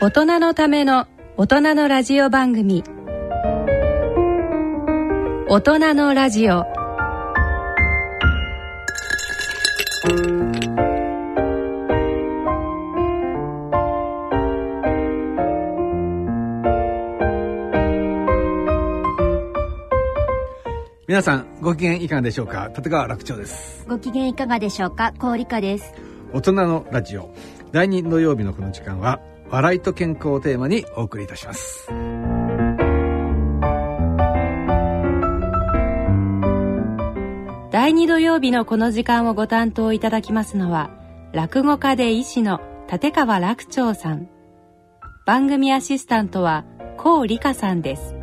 [0.00, 2.84] 大人のための大人のラジオ番組。
[5.48, 6.64] 大人のラジオ。
[21.08, 22.70] 皆さんご機嫌いかがでしょうか？
[22.76, 23.84] 立川楽長です。
[23.88, 25.12] ご機嫌いかがでしょうか？
[25.18, 25.92] 高理香です。
[26.32, 27.34] 大人のラジオ。
[27.72, 29.18] 第2土曜日のこの時間は
[29.50, 31.88] 笑いと健康をテーマにお送りいたします。
[37.70, 40.90] 第2土曜日のこの時間をご担当いただきますのは
[41.32, 44.28] 落語家で医師の立川楽長さん。
[45.26, 46.64] 番組アシスタントは
[46.96, 48.17] 高理香さんです。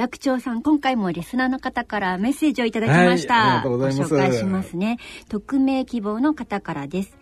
[0.00, 4.14] 楽長さん今回もリスナーの方からメッセージをいただきました、はいありがとうございます。
[4.14, 4.96] ご紹介しますね。
[5.28, 7.18] 匿名希望の方からです。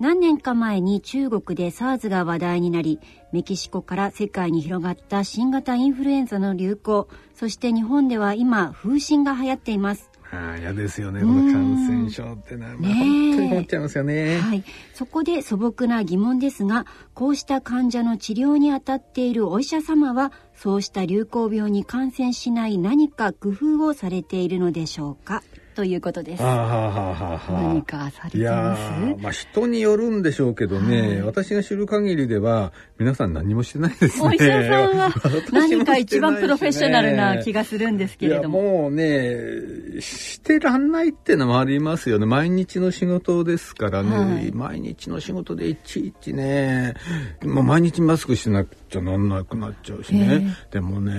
[0.00, 2.98] 何年か前に中国で SARS が話題になり
[3.32, 7.08] メキシコから世界に広がった新型インフルエンザの流行。
[7.34, 25.42] そして日本では今風疹が流行っていますああ嫌ですよねこの感染症ってのは、まあ、本当に困っちゃいますよね、はい、そこで素朴な疑問ですがこうした患者の治療に当たっているお医者様はそうした流行病に感染しない何か工夫をされているのでしょうか？
[25.74, 26.42] ということです。
[26.42, 28.82] 何かされます？
[28.82, 31.22] ーまあ人によるんでしょうけどね、はい。
[31.22, 34.26] 私が知る限りでは皆さん何もしてないですね。
[34.28, 35.12] お医者さんは
[35.52, 38.62] 何か一番プロフェッショナルな気がするんですけれども。
[38.62, 42.26] もうねしてらんないってのもありますよね。
[42.26, 44.52] 毎日の仕事ですからね、はい。
[44.52, 46.94] 毎日の仕事でいちいちね。
[47.42, 50.56] もう毎日マスクしなくちゃなんなくなっちゃうしね。
[50.70, 51.12] でもね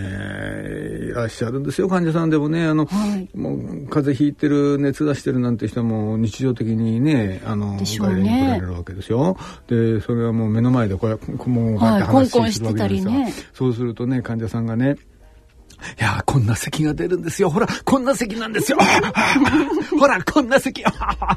[1.09, 2.65] いらっしゃるんですよ患者さんでもね。
[2.65, 3.37] あの、はい。
[3.37, 3.57] もう
[3.89, 8.21] 風邪ひいてる熱出してるなんて人も日常的にねあのでしょうね。
[8.21, 9.37] に来られるわけですよ。
[9.67, 13.33] でそれはもう目の前でこうやもうこうやってはい話するわけですよ、コンコンしてたりね。
[13.53, 14.97] そうするとね患者さんがね
[15.99, 17.49] いやーこんな咳が出るんですよ。
[17.49, 18.77] ほら、こんな咳なんですよ。
[19.99, 20.83] ほら、こんな咳。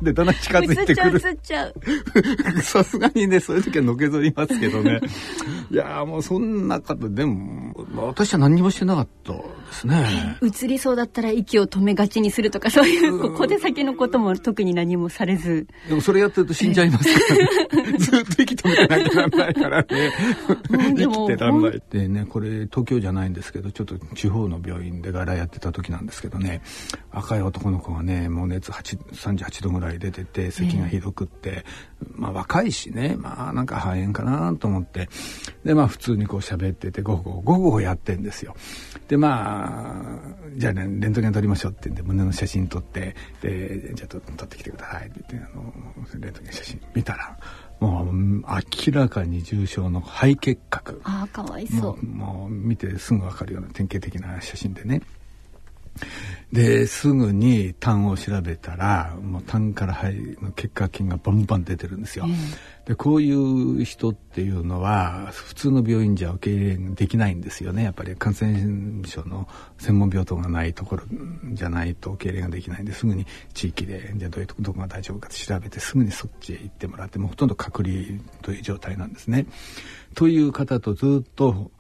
[0.02, 1.20] で、だんだん近づいてくる。
[1.24, 1.74] 映っちゃう
[2.62, 5.00] さすがにね、そういう時はのけぞりますけどね。
[5.70, 9.38] いやーもうそんな方、でも、まあ私は何にもしてなかったで
[9.72, 10.36] すね。
[10.42, 17.34] 映りそうだったら息を止めがちにするとかそういうここで先のことも特に何もされずでもそれやってると死んじゃいますか
[17.74, 17.98] らね。
[17.98, 19.86] ずっと息止めてなきゃならないからね。
[20.70, 21.82] 生きてらんない。
[21.90, 26.60] でね、これ東京じゃないんですけど、ちょっと地方の病院で外来やってた時なんですけどね、
[27.10, 31.64] 若い男の子がね、もう熱8 38度ぐらい出てて、咳がひどくって、
[32.14, 35.08] まあ若いしね、まあなんか肺炎かなと思って、
[35.64, 38.54] でまあ普通にこう喋ってて、ごごごごごやってんですよ。
[39.08, 45.72] でまあ、じゃあね、レントゲン撮りましょうって言って胸の写真撮って、で、じゃあ撮ってきてくださいって言って、あの、
[46.20, 47.38] レントゲン写真見たら、
[47.80, 48.44] もう明
[48.92, 51.00] らかに重症の肺結核。
[51.04, 55.02] あかわいそうもうもう見てすぐ分かるような典型的な写真でね。
[56.52, 62.26] ですぐに痰を調べたらもう痰から肺の結核菌がバンバン出てるんですよ。
[62.86, 71.02] でこういう人っていうのは普通の病院じゃ受け入れできないんですよねやっぱり感染症の専門病棟がないところ
[71.52, 79.44] じゃないと受け入れができないんですぐに地域でじゃあどういうとこが大丈夫かって調べてすぐにそっちへ行ってもらってもうほとんど隔離という状態なんですね。
[80.14, 81.70] という方とずっと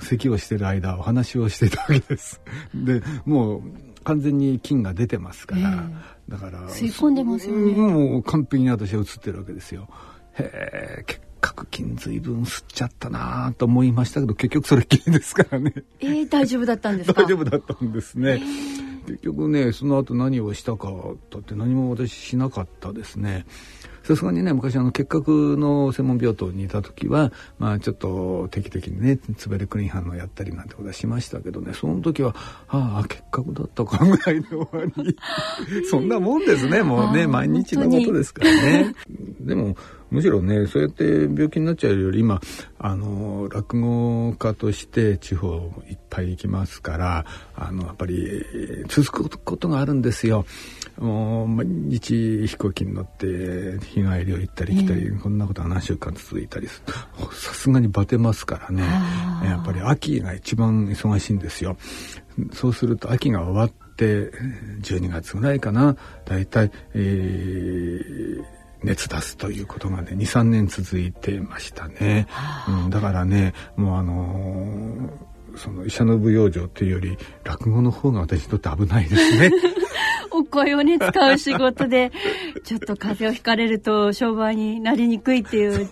[0.00, 2.40] 咳をしてる間お話をしてたわけです。
[2.74, 3.62] でもう
[4.04, 5.88] 完全に菌が出てますから、
[6.28, 9.88] だから吸い込んでますよねもう完璧に私は映ってるわけですよ。
[10.34, 17.22] へえ結核菌随分吸っちゃったなと思いましたけど結局それっきりですからねえー、大丈夫だったんですか？
[17.22, 18.40] 大丈夫だったんですね。
[19.06, 20.88] 結局ねその後何をしたか
[21.30, 23.46] だって何も私しなかったですね。
[24.12, 31.72] さすがにね昔あの結核の専門病棟にいた時はまあちょっと定期的にねツベルクリン反応やったりなんてことはしましたけどね。
[31.72, 32.34] その時は
[32.68, 34.66] ああ結核だったかぐらいで終わ
[34.96, 35.16] り。
[35.90, 36.82] そんなもんですね。
[36.82, 38.94] もうね毎日のことですからね。
[39.40, 39.76] でも
[40.12, 42.40] むしろねそうやって病気になっちゃうより今
[42.78, 47.24] あの落語家として地方いっぱい行きますから
[47.56, 48.44] あのやっぱり
[48.88, 50.44] 続くことがあるんですよ。
[50.98, 56.92] もう毎日飛行機に乗って日帰りを行ったり来たり、こんなことが何週間続いたりする。
[57.32, 58.82] さすがにバテますからね。
[59.42, 61.76] やっぱり秋が一番忙しいんですよ。
[62.52, 64.30] そうすると秋が終わって
[64.82, 65.96] 12月ぐらいかな。
[66.26, 72.26] 大体、えー熱出すということがね23年続いてましたね、
[72.68, 79.50] うん、だからねもうあのーその医者の舞踊場っていうより落語の方が私にとって危ないですね。
[80.34, 82.10] お声をね使う仕事で
[82.64, 85.86] ちょっと風邪をひかれると商売になりにくいっていう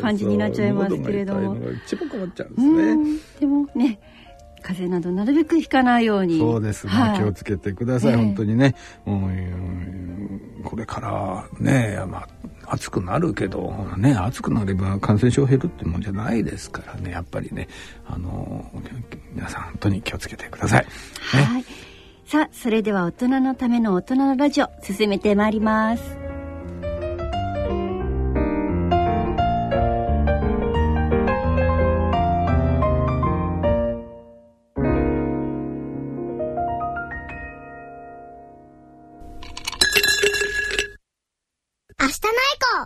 [0.00, 1.56] 感じになっちゃいますけれども。
[1.86, 3.20] 一番困っちゃうんですね。
[3.38, 4.00] でもね
[4.68, 6.38] 風邪などなるべくひかないように。
[6.38, 8.74] そうですね、はい、気をつけてください、えー、本当にね。
[9.06, 12.28] もうこれからね、ま
[12.64, 17.12] あ、暑くなるけどね暑くなれば感染症減るってもんじゃないですからね。
[17.12, 17.66] やっぱりね。
[18.06, 18.70] あの
[19.32, 20.88] 皆さん本当に気をつけてください、ね、
[21.22, 21.64] はい。
[22.26, 26.27] さあそれでは大人のための大人のラジオ進めてまいります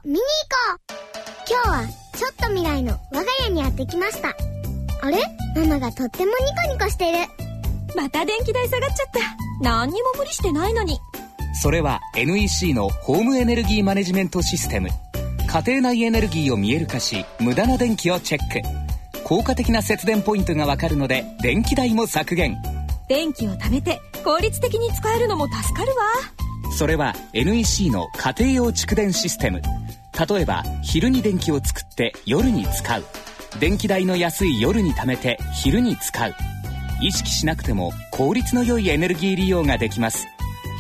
[0.05, 0.99] 見に行こう
[1.51, 1.87] 今日は
[2.17, 4.29] ちょっと未来の我が家にやってきました。
[5.03, 5.19] あれ？
[5.57, 6.37] ママがとってもニ
[6.69, 7.19] コニコしてる。
[7.95, 9.21] また電気代下がっちゃった。
[9.61, 10.99] 何にも無理してないのに。
[11.61, 14.89] それは NEC のホームエネルギーマネジメントシステム。
[15.49, 18.61] 家庭内エネルギーを見える化し、無駄な電気をチェック。
[19.25, 22.57] 効果的な節電ポイントがわかるので、電気代も削減。
[23.09, 26.05] 電気を貯めて効率的に使えるのも助かるわ。
[26.77, 29.63] それは NEC の家庭用蓄電システム。
[30.29, 33.05] 例えば昼に電気を作って夜に使う。
[33.61, 36.35] 電気代の安い夜に貯めて昼に使う。
[37.01, 40.27] 意識しなくても効率の良いエネルギー利用ができます。
[40.27, 40.29] へ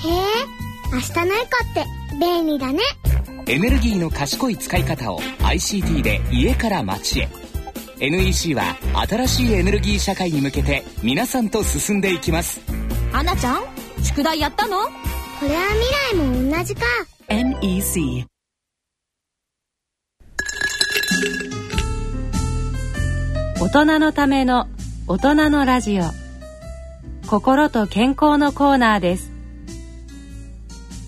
[0.08, 0.12] え
[0.92, 1.84] 明日のエコって。
[2.18, 2.80] 便利だね。
[3.46, 7.28] エネルギーの賢い使い方を ICT で家から街へ。
[8.00, 8.76] NEC は
[9.08, 12.60] 新しいエネルギー社会に向けて皆さんと進んでいきます。
[13.12, 13.62] 花ちゃん
[14.02, 14.78] 宿題やったの？
[15.42, 16.82] これは未来も同じか。
[17.28, 18.26] NEC
[23.60, 24.68] 大人のための
[25.08, 26.04] 大人のラジオ。
[27.26, 29.32] 心と健康のコーナーです。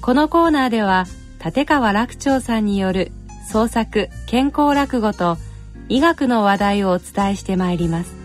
[0.00, 1.04] このコーナーでは
[1.38, 3.12] 立川楽長さんによる
[3.48, 5.36] 創作健康落語と
[5.88, 8.23] 医学の話題をお伝えしてまいります。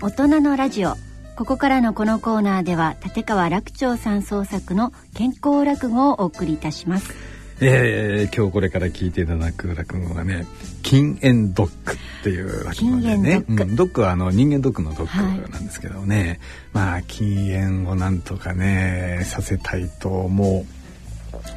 [0.00, 0.94] 大人のラジオ。
[1.34, 7.12] ここからのこのコーナーでは立川楽長さん創作の健康落語をお送りいたします。
[7.60, 10.46] えー、今日これから聞いていただく落語はね
[10.84, 13.40] 禁煙ドッグっていう落語でね。
[13.40, 16.38] ドッグ,、うん、ドッグはあの人間ドッグのドッグなんですけどね、はい、
[16.72, 20.77] まあ禁煙をなんとかねさせたいと思う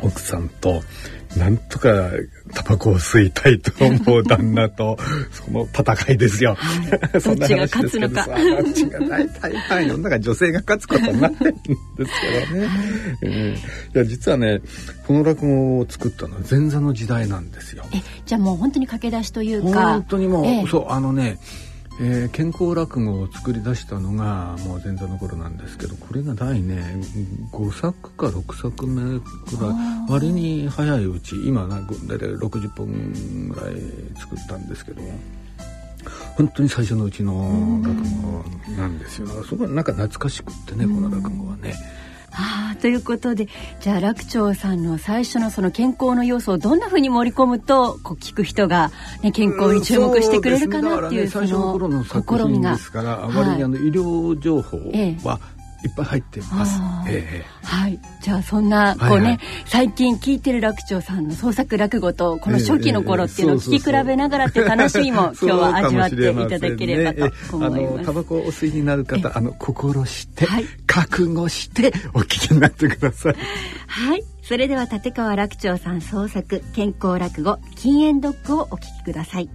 [0.01, 0.81] 奥さんと
[1.38, 2.09] なんとか
[2.53, 4.97] タバコを吸いたいと思う旦那と
[5.31, 6.56] その戦いですよ。
[6.56, 8.25] はい、 どっちが勝つのか。
[8.25, 11.71] どっちが大体はい世の中女性が勝つことになってるんです
[12.50, 12.69] けどね。
[13.21, 13.56] うん、い
[13.94, 14.62] や実はね
[15.07, 17.85] この落語を作ったのは前座の時代なんですよ。
[17.94, 19.94] えじゃあもう本当に駆け出しというか。
[19.94, 21.38] 本当にもう、えそうあのね。
[22.03, 26.95] えー、健康落語を作り出したのがもう前座の頃なんですけどこれが第ね
[27.51, 29.75] 5作か6作目くらい
[30.09, 31.86] 割に早いうち今大
[32.18, 33.75] 体60本ぐらい
[34.19, 35.09] 作ったんですけども。
[36.36, 37.33] 本当に最初のうちの
[37.83, 37.94] 落
[38.24, 38.44] 語
[38.75, 39.27] なんですよ。
[39.44, 41.75] そこはなんか懐かしくってね、この落語はね。
[42.33, 43.47] あということで
[43.80, 52.76] じゃあ楽長さんの最初のその健康の要素をどんなふうに盛り込むとこう聞く人が、ね、健康に注目してくれるかなっていう,、その試みが。
[52.76, 54.78] ですからあまりにあの医療情報
[55.23, 55.40] は、
[55.83, 56.80] いっぱい入ってます。
[57.09, 58.00] ええ、はい。
[58.21, 67.94] じゃあそんなこうね、はいはい、最近聞いてる楽長さんの創作落語とこの初期の頃っていうのを聞き比べながらっていう楽しみも 今日は味わっていただければと思います。
[67.94, 73.35] あのタバコをお吸いになる方、あの心して、はい、覚悟してお聞きになってください。
[73.88, 74.23] はい。
[74.44, 79.50] それでは立川楽長さん創作健康落語禁煙ドッグをお聞きください。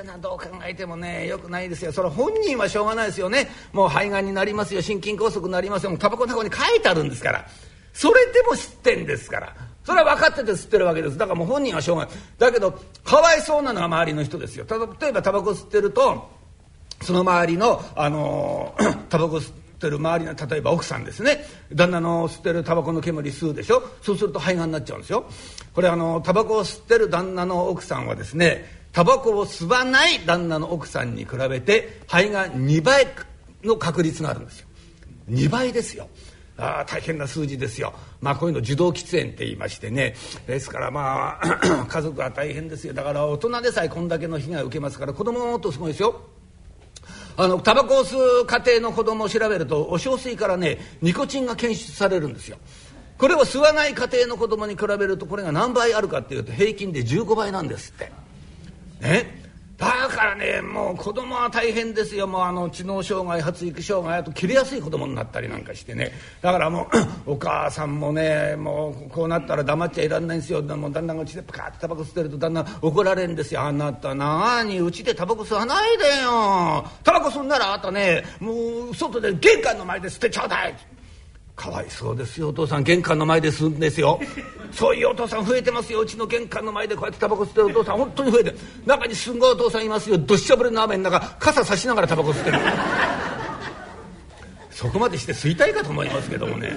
[0.00, 1.92] ってのはどう考えてもねよくないですよ。
[1.92, 3.48] それ本人はしょうがないですよね。
[3.72, 4.82] もう肺がんになりますよ。
[4.82, 5.96] 心筋梗塞になりますよ。
[5.98, 7.46] タバコの箱に書いてあるんですから。
[7.92, 9.54] それでも知ってんですから。
[9.84, 11.18] それは分かってて吸ってるわけです。
[11.18, 12.14] だからもう本人はしょうがない。
[12.38, 12.72] だけど
[13.04, 14.66] かわいそうなのは周りの人ですよ。
[15.00, 16.30] 例えばタバコ吸ってると
[17.02, 18.74] その周りのあの
[19.08, 21.44] タバコ吸ってる周りの例えば奥さんですね。
[21.72, 23.82] 旦那の吸ってるタバコの煙吸うでしょ。
[24.02, 25.24] そうすると肺がんになっちゃうんですよ。
[25.74, 33.06] これあのタバコを吸ってる旦那の奥さんはですねタバコを吸わない旦那の奥さんに比べて肺が2倍
[33.62, 34.68] の確率があるんですよ。
[35.30, 36.08] 2倍ですよ。
[36.56, 37.94] あ大変な数字ですよ。
[38.20, 40.14] まあこういうの受動喫煙って言いましてね。
[40.46, 42.92] ですからまあ 家族は大変ですよ。
[42.92, 46.20] だから大人でさえこんだけの被害を受けますから子供ももっとすごいですよ。
[47.36, 52.58] あのタバコを吸う家庭の子供を調べるとお小水からねニコチンが検出されるんですよ。
[53.16, 58.10] これを吸わない家庭の子供に比べるとこれが何倍あるかっていうと平均で15倍なんですって。
[59.00, 59.40] ね。
[59.80, 62.26] だからねもう子供は大変ですよ。
[62.26, 66.12] もうあの知能障害発育障害あと切れやすい子供になったりなんかしてね。
[66.42, 66.90] だからも
[67.26, 70.60] う お母さんもねもうこうなったら黙っちゃいらんないんですよ。
[70.62, 76.86] もう旦那がうちでパカッてタバコ吸ってると旦那怒られるんですよ「あなたなにうちでタバコ吸わないでよ。
[77.02, 80.76] タバコ吸んならあなたねもう外で玄関の前で吸ってちょうだい」
[81.56, 82.82] かわいそうですよお父さん。
[82.82, 84.20] 玄関の前で吸うんですよ。
[84.72, 86.00] そういうお父さん増えてますよ。
[86.00, 87.66] うちの玄関の前でこうやってタバコ吸ってる。
[87.66, 88.58] お父さん本当に増えてる。
[88.86, 90.18] 中にすんごいお父さんいますよ。
[90.18, 92.58] どっしゃぶりの雨の中傘差しながらタバコ吸ってる。
[94.70, 96.70] そこまでして吸いたいかと思いますけどもね。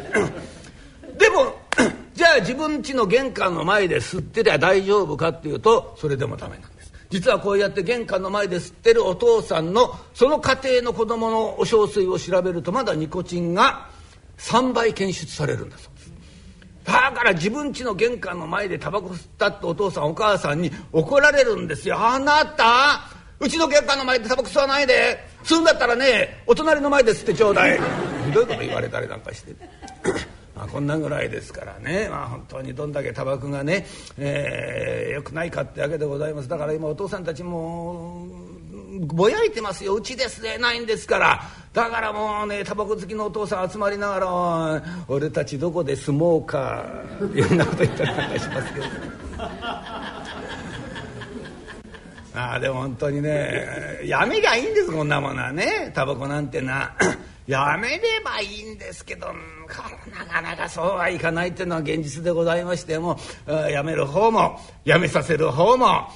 [1.17, 1.55] でも
[2.13, 6.91] じゃあ自分家の玄関の前で吸ってりゃ大丈夫かっていうとそれでもダメなんです。
[7.09, 13.87] 実はこうやって玄関の前で吸ってるお父さんのその家庭の子供のお小水を調べるとまだニコチンが
[14.37, 16.13] 3倍検出されるんだそうです。
[16.85, 21.97] だから自分家の玄関の前でタバコ吸ったってお父さんお母さんに怒られるんですよ。
[21.97, 23.07] あなた
[23.39, 25.31] うちの玄関の前でタバコ吸わないで。
[25.43, 27.79] 吸うんだったらねお隣の前で吸ってちょうだい。
[28.25, 29.53] ひどいこと言われたりなんかして。
[30.55, 33.87] まあこんなぐらいですからね、まあ、本当にどんだけタバコがね、
[34.17, 36.47] えー、よくないかってわけでございます。
[36.47, 38.27] だから今お父さんたちも
[38.99, 39.95] ぼやいてますよ。
[39.95, 41.62] うちで吸えないんですから。
[41.73, 46.85] だからもうねタバコ好きのお父さん集まりながら「俺たちどこで住もうか」
[47.33, 48.85] いろんなこと言ったりなんかしますけど。
[52.35, 56.93] ああでも本当にねやめりゃいいんですこんなものはねタバコなんてな。
[57.47, 66.07] やめればいいんですけどなかなかそうはいかないっていうのは現実でございましてもやめる方もやめさせる方も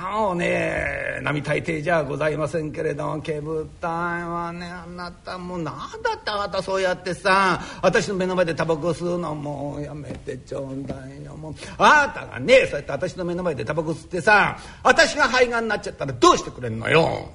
[0.00, 3.90] もうね並大抵じゃございませんけれども煙たい
[4.22, 17.28] はねあなたもう何だってあなたそうやってさ私の目の前でタバコ吸うのもうやめてちょうだいよもうあなたがねそうやって私の目の前でタバコ吸ってさ私が肺がんになっちゃったらどうしてくれんのよ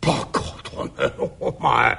[0.00, 0.40] バカ
[0.86, 1.98] だねお前。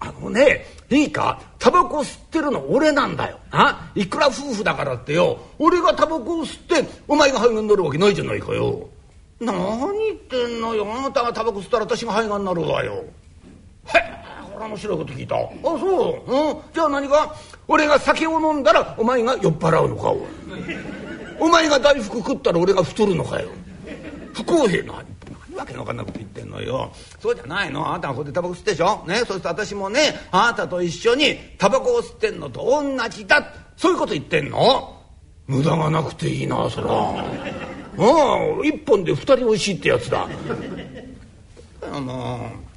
[0.00, 3.38] あのねいいかタバコ吸ってるの俺なんだよ。
[3.50, 5.38] ないくら夫婦だからってよ。
[5.58, 8.88] 俺がタバコを吸ってお前が肺がんになるわけないじゃないかよ。
[9.40, 10.86] 何言ってんのよ。
[10.92, 13.04] あなたがタバコ吸ったら私が肺がんになるわよ。
[13.86, 14.18] へえ
[14.52, 15.36] これ面白いこと聞いた。
[15.36, 17.34] あそう、うん、じゃあ何か
[17.66, 20.12] 俺が酒を飲んだらお前が酔っ払うのか
[21.40, 23.48] お前が大福食ったら俺が太るのかよ。
[24.34, 25.02] 不公平な。
[25.58, 26.92] わけのわかんなこと言ってんのよ。
[27.20, 27.88] そうじゃないの。
[27.88, 29.04] あなたがここでタバコ吸ってでしょ。
[29.06, 29.16] ね。
[29.26, 32.48] そして私もねあなたと一緒にタバコを吸ってんの。
[32.50, 33.52] と同じだ。
[33.76, 34.94] そういうこと言ってんの。
[35.46, 36.92] 無駄がなくていいなそら。
[37.96, 38.66] うん。
[38.66, 40.28] 一本で二人おいしいってやつだ。
[41.82, 42.67] あのー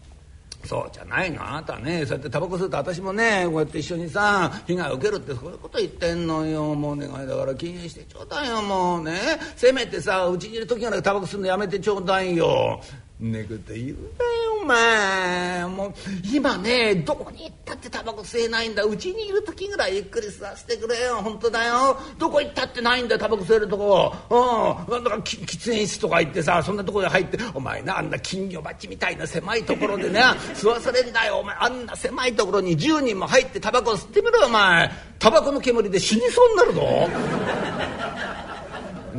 [0.63, 2.05] そうじゃないのあなたね。
[2.05, 6.75] そうやってタバコ吸うと私もねこうやって一緒にさ被害を受けるってそういうこと言ってんのよ。
[6.75, 9.19] もう願いだから禁煙してちょうだいよもうね。
[9.55, 12.81] せめてさうちにいる時ならタバコ吸うのやめてちょうだいよ。
[13.19, 14.50] ねくって言うなよ。
[14.61, 15.93] お前もう
[16.31, 18.83] 今ねどこに行ったってタバコ吸えないんだ。
[18.83, 21.15] うちにいる時ぐらいゆっくり吸わせてくれよ。
[21.15, 21.97] 本当だよ。
[22.19, 24.13] どこ行ったってないんだタバコ吸えるとこ。
[24.29, 25.03] うん。
[25.03, 30.21] だから喫煙室とか行ってさそんなとこで入ってお前なあんな金魚鉢みたいな狭いところでね
[30.53, 31.37] 吸わされんだよ。
[31.37, 34.91] お前あんな狭いところに10人も入ってタバコ吸ってみろよお前。
[35.17, 37.09] タバコの煙で死にそうになるぞ。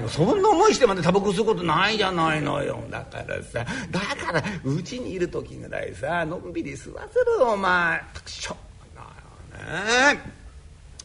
[0.08, 2.82] そんな思いしてまでタバコ吸うことないじゃないのよ。
[2.90, 8.00] だからさだからうちにいる時ぐらいさのんびり吸わせるお前。
[8.24, 8.56] くしょ
[8.94, 10.42] なよね。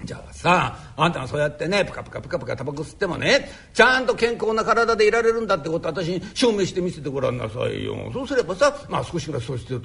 [0.04, 7.96] じゃあさあんたがそうやってねプカプカプカプカタバコ吸ってもねちゃんと健康な体でいられるんだってこと私に証明してみせてごらんなさいよ。
[8.14, 9.82] そうすればさまあ少しぐらいそうしてる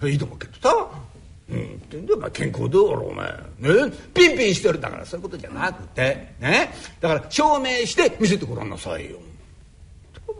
[0.00, 0.88] といいと思うけどさ。
[1.48, 3.28] うん、ってんでお前健康どうろお前。
[3.58, 3.92] ね？
[4.12, 4.80] ピンピンしてる。
[4.80, 6.74] だからそういうことじゃなくてね？
[7.00, 9.18] だから証明して見せてごらんなさいよ。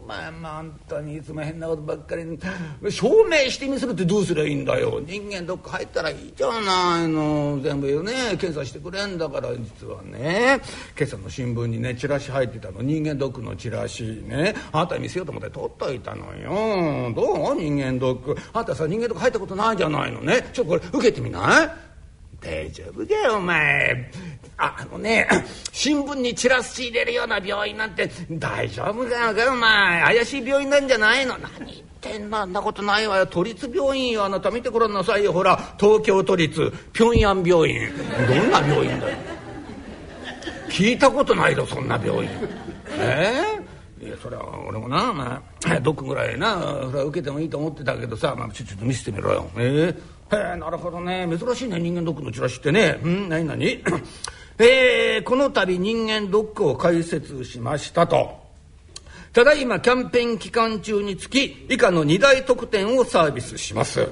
[0.06, 2.24] まあまあ本当にいつも変なことばっかり
[2.90, 5.00] 証明してみせるってどうすりゃいいんだよ。
[5.04, 7.60] 人間どっか入ったらいいじゃないの。
[7.62, 8.12] 全部よね。
[8.38, 10.60] 検査してくれんだから実はね。
[10.96, 12.82] 今朝の新聞にねチラシ入ってたの。
[12.82, 14.54] 人間ドックのチラシね。
[14.72, 17.12] あなたに見せようと思って取っといたのよ。
[17.14, 17.56] どう？
[17.56, 18.36] 人間ドック。
[18.52, 20.48] あんたさ人間ドック入ったことないじゃないのね。
[20.52, 21.85] ちょっとこれ受けてみない？
[22.46, 24.10] 大丈夫だよお前。
[24.58, 25.28] ああのね
[25.72, 30.02] 新聞にチラシ入れるような病院なんて大丈夫だよお前。
[30.02, 31.36] 怪しい病院なんじゃないの？
[31.38, 32.38] 何言ってんの？
[32.38, 33.26] あんなことないわよ。
[33.26, 34.24] 都立病院よ。
[34.24, 35.32] あなた見てごらんなさいよ。
[35.32, 37.90] ほら東京都立平安病院。
[38.28, 39.16] どんな病院だよ。
[40.70, 42.30] 聞いたことないよそんな病院。
[42.98, 43.32] え？
[44.00, 49.50] えー、いやそれは俺もな、まあ、ドックぐらいなそれは受けてもいいと思ってたけどさ、まあ、ちょっと見せてみろよ。
[49.58, 49.94] え？
[49.94, 51.28] えーへえなるほどね。
[51.38, 51.78] 珍しいね。
[51.78, 53.00] 人間ドックのチラシってね。
[53.02, 53.82] うん何何？
[54.58, 58.46] えー、この度人間ドックを開設しましたと。
[59.32, 64.08] ただいまキャンペーン期間中につき以下の2大特典をサービスします。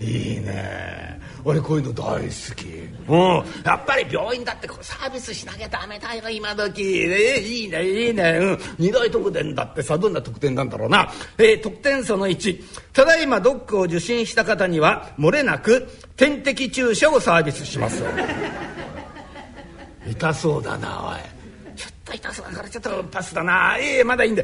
[0.00, 1.11] いいね。
[1.44, 2.66] 俺こういうの大好き。
[3.08, 3.64] うん。
[3.64, 6.82] やっぱり病院だってこうサービスしなきゃダメだよ今時。
[6.82, 8.38] ねいいねいいね。
[8.40, 8.54] うん。
[8.84, 18.02] 2大特典だってさどんな特典なんだろうな、えー、特典その1ただいまドックを受診した方には漏れなく点滴注射をサービスします。
[20.08, 21.76] 痛そうだなおい。
[21.76, 23.76] ちょっと痛そうだからちょっとパスだな。
[23.78, 24.42] ええー、まだいいんだ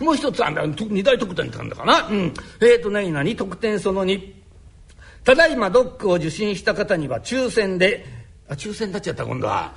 [0.00, 2.08] もう一つあんだ二大特典ってあんだかな。
[2.08, 2.34] うん。
[2.60, 4.39] えーと何々特典その2
[5.24, 8.06] ただいまドックを受診した方には抽選で
[8.50, 9.72] あ抽選になっちゃった今度は。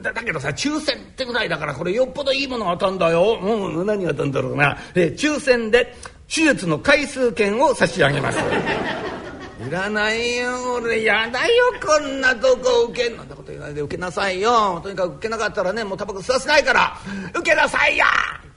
[0.00, 3.38] だだけどさ抽選ってぐらいだからこれよっぽどいいものが当たんだよ。
[3.42, 5.92] うん何が当たんだろうな、えー、抽選で
[6.28, 8.38] 手術の回数券を差し上げます。
[9.66, 11.02] いらないよ俺。
[11.02, 13.16] やだよこんなとこ受けん。
[13.16, 14.80] なんてこと言わないで受けなさいよ。
[14.82, 16.96] とにかく受けなかったらねもうタバコ吸わせないから。
[17.34, 18.04] 受けなさいよ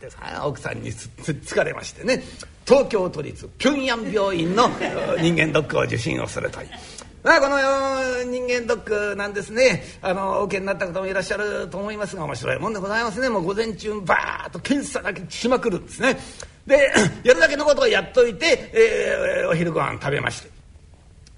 [0.06, 2.24] ってさ奥さんにつつかれましてね。
[2.66, 4.70] 東京都立平壌病院の
[5.22, 6.70] 人間ドックを受診をするという。
[7.24, 7.58] まあ、この
[8.24, 9.84] 人間ドックなんですね。
[10.02, 13.30] あのお受けになった方もいらっしゃると思いますが面白いもんでございますね。
[13.30, 16.18] もう午前中バーッと検査だけしまくるんですね。
[16.68, 16.92] で
[17.24, 20.50] やるだけのことをやっといて、えー、お昼ご飯食べまして。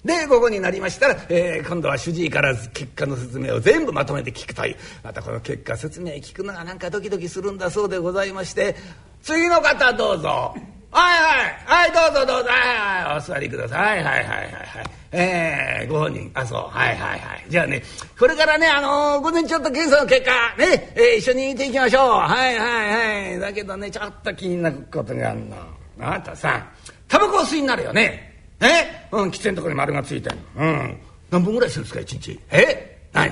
[0.08, 4.76] で午後になりましたら、えー、今度は主治医から結果の説明を全部まとめて聞くという。
[5.04, 8.76] またこの結果説明聞くのがなんかドキドキするんだそうでございまして
[9.22, 10.56] 次の方どうぞ。
[10.90, 11.22] はい
[11.68, 11.92] はい。
[11.92, 12.50] はいどうぞどうぞ。
[12.50, 13.18] はいはい。
[13.18, 14.02] お座りください。
[14.02, 14.86] はいはいはいはい。
[15.12, 16.60] えー、ご本人あそう。
[16.70, 17.46] はいはいはい。
[17.50, 17.84] じゃあね
[18.18, 22.10] これからねあのー、午前ちょっと検査の結果ね、えー、一緒に見ていきましょう。
[22.12, 23.40] はいはいはい。
[23.42, 25.58] だけどねちょっと気になることがあるの。
[26.00, 26.66] あなたさ
[27.10, 28.37] タバコを吸いになるよね。
[28.62, 29.08] え？
[29.12, 30.98] うん喫煙のところに丸がついてるうん。
[31.30, 32.40] 何本ぐらいするんですか一日？
[32.52, 32.98] え？
[33.14, 33.32] 何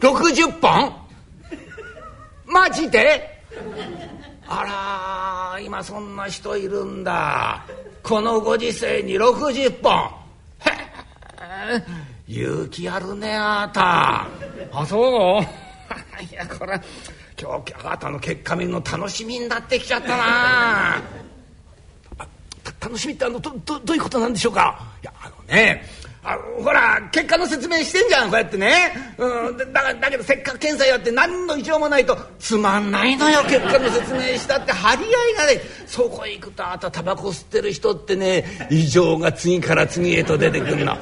[0.00, 0.92] ？60本？
[2.46, 3.38] マジで？
[4.50, 7.64] あら今そんな人いるんだ。
[8.02, 9.92] このご時世に60本。
[10.60, 10.70] へ
[11.76, 11.84] え
[12.26, 14.26] 勇気あるねあなた。
[14.72, 15.42] あそう？
[16.22, 16.80] いやこれ
[17.40, 21.02] 今日あなたの結果見るの楽しみになってきちゃったな
[22.80, 24.78] 楽しみってあのどどどういうことなんでしょうか？
[25.02, 25.82] いやあのね
[26.22, 34.72] あのほら結果の説明してんじゃんこうやってね、うん、だだけどせっかく検査やって何の異常もないとつまんないのよ結果の説明したって。
[34.72, 40.98] 張り合いがねそこへ行くとあとタバコ吸ってる人ってね異常が次から次へと出てくるの。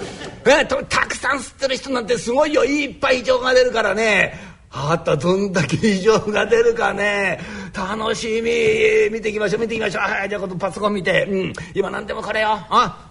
[0.47, 2.65] えとたくさん吸ってる人なんてすごいよ。
[2.65, 4.56] いっぱい異常が出るからね。
[4.71, 7.39] あったどんだけ異常が出るかね。
[7.73, 9.11] 楽しみ。
[9.11, 10.03] 見ていきましょう見ていきましょう。
[10.03, 12.59] はいじゃあパソコン見て、うん、今何でもこれよ。
[12.69, 13.09] あ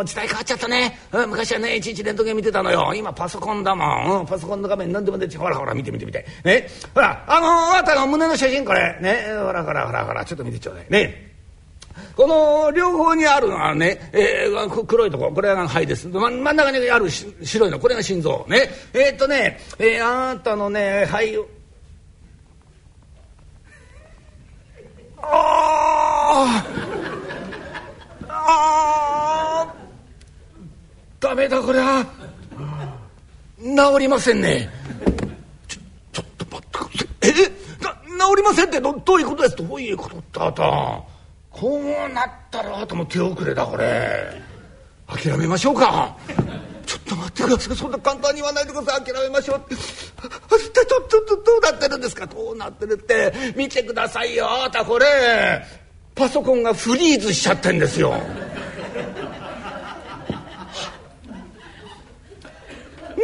[0.00, 2.92] お時代変わっちゃったね、うん、昔はねいちいちレントゲン見てたのよ。
[2.94, 6.26] 今パソコンだもん、うん、パソコンの画面何でも出てほらほら見て見て見て。
[6.44, 6.68] ね。
[6.94, 8.98] ほらあのあなたの胸の写真これ。
[9.00, 9.24] ね。
[9.44, 10.86] ほらほらほらほらちょっと見てちょうだい。
[10.90, 11.31] ね。
[12.16, 16.08] この両方にあるのはね、えー、黒いとここれが肺です。
[16.08, 18.70] 真ん中にある白いのこれが心臓ね。
[18.92, 21.48] えー、っとね、えー、あなたのね肺を
[25.22, 26.64] あ
[28.28, 29.74] あ
[31.20, 32.04] ダメだこりゃ。
[33.58, 33.70] 治
[34.00, 34.68] りませんね。
[35.68, 35.80] ちょ
[36.12, 37.08] ちょっと待ってください。
[37.22, 37.30] え？
[37.30, 39.56] 治りませんってどどういうことです？
[39.56, 40.18] どういうこと？
[40.18, 40.22] っ
[40.52, 41.02] た
[41.52, 44.40] こうなったらあとも手遅れだこれ。
[45.06, 46.16] 諦めましょうか。
[46.86, 47.76] ちょっと待ってください。
[47.76, 49.04] そんな簡単に言わないでください。
[49.04, 49.74] 諦めましょうって。
[49.74, 52.26] 一体どどどうなってるんですか？
[52.26, 53.32] どうなってるって。
[53.54, 55.06] 見てくださいよあたこれ。
[56.14, 58.14] パソコンがフリーズしちゃってんですよ。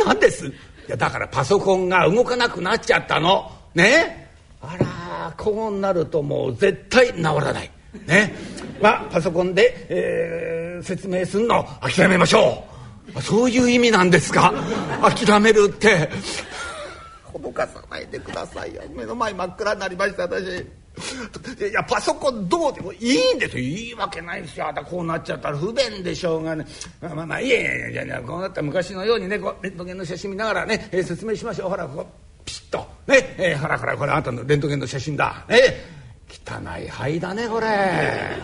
[0.05, 0.47] 何です？
[0.47, 0.53] い
[0.89, 3.51] やだからパソコンが動かなくなっちゃったの。
[3.75, 4.31] ね？
[4.61, 7.71] あらこうなるともう絶対治らない。
[8.07, 8.35] ね。
[8.81, 12.65] まあパソコンで、えー、説明すんの諦めましょ
[13.17, 13.23] う。
[13.23, 14.53] そういう意味なんですか
[15.03, 16.09] 諦めるって。
[17.33, 18.83] 脅かさないでくださいよ。
[18.95, 20.67] 目の前真っ暗になりました私。
[20.99, 23.63] いやパソコンどうでもいいんですよ。
[23.63, 24.69] いいわけないですよ。
[24.69, 26.67] あたこうなっちゃったら不便でしょうがね。
[27.01, 31.71] まあまあまあいやいやいやいやこうなったら昔のようにねこうレントゲンの写真見ながらね、えー、説明しましょう。
[31.71, 32.07] ほらこう
[32.45, 32.79] ピシッと。
[33.07, 35.45] ね、えー、ほらほらこれあなたのレントゲンの写真だ。
[35.49, 35.98] ね。
[36.31, 38.37] 汚い灰だねこれ。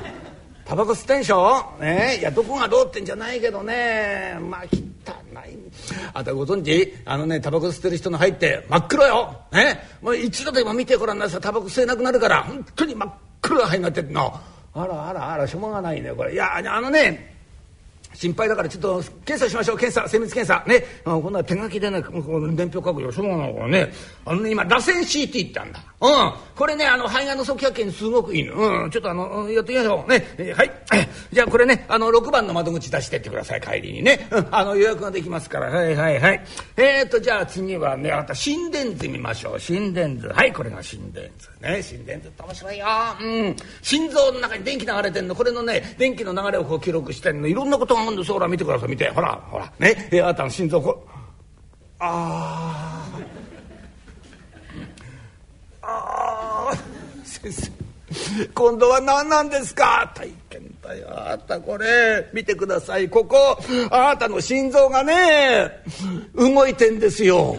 [0.65, 4.39] タバコ吸ってんでしょ、ね、いやどこがどうってんじゃないけどね。
[4.41, 4.67] まあ汚
[5.47, 5.59] い。
[6.15, 6.95] あたご存知？
[7.05, 11.41] あのねタバコ吸ってる人の灰って真っ黒よ、ね、もう一度でも見てごらんなさい。
[11.43, 12.45] タバコ吸えなくなるから。
[12.45, 14.41] 本当に真っ黒な灰になってんの。
[14.73, 16.33] あらあらあらしょうがないねこれ。
[16.33, 17.34] いやあのね
[18.15, 19.79] 心配だからちょっと検査しましょう。
[19.79, 20.65] 検査精密検査。
[20.67, 20.85] ね。
[21.05, 23.93] あこんな手書きでねこの伝票書くよしょうがないからね。
[24.25, 25.81] あのね今螺旋 CT ってあんだ。
[26.01, 26.33] うん。
[26.55, 28.55] これねあの肺がんの側脚系にすごくいいの。
[28.55, 28.91] うん。
[28.91, 30.11] ちょっとあのやってみましょう。
[30.11, 30.71] ね、えーはい。
[31.33, 33.61] じゃあこれねあの6番の窓口出してってください。
[33.61, 35.71] 帰りにね、うん、あの予約ができますから。
[35.71, 36.45] はいはいはい。
[36.77, 39.61] えー、っとじゃあ次はねあなた心電図見ましょう。
[39.61, 40.29] 心電図。
[40.29, 41.49] はいこれが心電図。
[41.61, 41.83] ね。
[41.83, 42.87] 心電図って面白いよ。
[43.21, 43.57] うん。
[43.83, 45.35] 心臓の中に電気流れてんの。
[45.35, 47.49] これのね電気の流れをこう記録してんの。
[47.49, 48.33] いろんなことがあるんです。
[48.33, 48.89] ほら見てください。
[48.89, 49.09] 見て。
[49.11, 49.73] ほらほら。
[49.79, 50.09] ね。
[50.13, 51.07] え、あなたの心臓こ
[51.99, 53.09] あ
[55.83, 56.77] あああ
[57.25, 57.71] 先生
[58.55, 60.13] 今度は何なんですか？
[60.15, 61.09] 大変だよ。
[61.11, 63.09] あなたこれ見てください。
[63.09, 63.59] ここ
[63.91, 65.83] あなたの心臓がね
[66.35, 67.57] 動いてんですよ。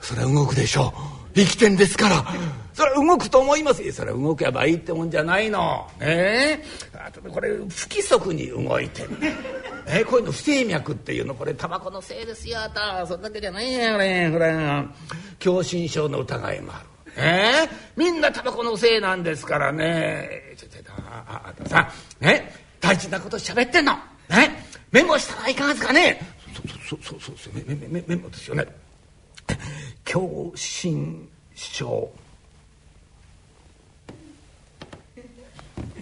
[0.00, 0.92] それは動くでしょ
[1.34, 1.34] う。
[1.34, 2.24] 生きてんですから。
[2.76, 3.82] それは動くと思います。
[3.82, 5.88] よそれは動けばいいってもんじゃないの。
[5.98, 6.06] ね。
[6.06, 9.10] えあとこれ不規則に動いてる。
[9.86, 11.34] え こういうの不整脈っていうの。
[11.34, 14.54] これタバコのせいですよあたそれだけじゃないやねこれ
[15.40, 16.86] 狭心症の疑いもある。
[17.18, 20.54] えー、みんなタバコのせいなんですからね。
[20.58, 22.52] ちょちょああたさね。
[22.78, 23.94] 大事なこと喋ってんの。
[24.28, 24.66] ね。
[24.92, 26.36] メモしたらいかがですかね。
[26.86, 28.64] そうそうそうそうメメメメモですよね
[30.04, 30.20] 狭
[30.54, 32.08] 心症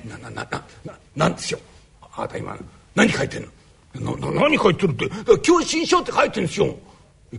[0.05, 0.45] ななな
[0.85, 1.61] ななんですよ
[2.01, 2.57] あなた今
[2.95, 3.49] 何書いてん
[3.95, 4.17] の？
[4.17, 5.11] なな何書いてるって？
[5.43, 6.77] 狭心症って書いてるんですよ。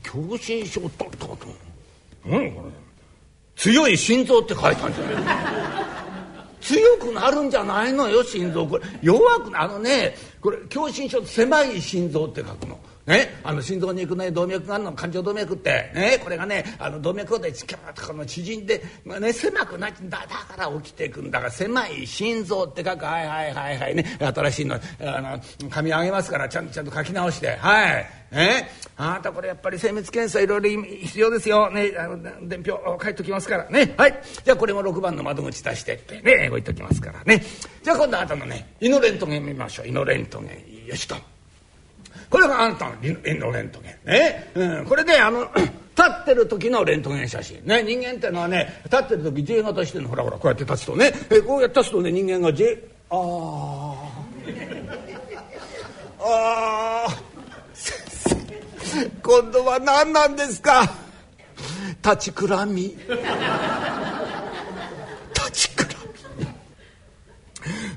[0.03, 1.37] 狭心症だったと。
[2.25, 2.71] 何これ？
[3.55, 5.23] 強い心臓って書いたんじゃない
[6.59, 8.65] 強くなるんじゃないのよ心臓。
[8.67, 12.79] これ弱くあのねこれ狭心症狭い心臓って書くの。
[13.05, 24.79] ね、あの心臓に行くね動脈があるの感情動脈ってねこれがねあの動脈でキャーッとこの縮んで、まあね、狭くなっだだから起きていくんだから狭い心臓って書くはいはいはいはいね新しいのあ
[25.61, 28.65] の紙あげますからちゃんとちゃんと書き直してはいえ？
[28.97, 31.71] あなたこれやっぱり精密検査いろいろ必要ですよ。
[31.71, 33.93] ね、あの伝票書いときますからね。
[33.97, 34.21] はい。
[34.43, 37.43] じゃあこれも6番の窓口出してってね、こう言っときますからね。
[37.83, 39.87] じゃあ今度あなたのね、胃のレントゲン見ましょう。
[39.87, 40.87] 胃のレントゲン。
[40.87, 41.34] よしと。
[42.29, 44.11] これがあなたの胃のレントゲン。
[44.11, 44.51] ね。
[44.55, 45.49] うん、これで、あの、
[45.97, 47.61] 立ってる時のレントゲン写真。
[47.65, 50.09] ね、人間ってのはね、立ってる時 J 型してるの。
[50.09, 51.13] ほらほら、こうやって立つとね。
[51.29, 52.77] えこうやって立つとね、人間が J、
[53.09, 53.93] ああ。
[56.19, 57.17] ああ。
[59.23, 60.89] 今度は何なんですか？
[62.03, 62.83] 立ちくらみ
[65.33, 65.89] 立ちくら
[66.39, 66.45] み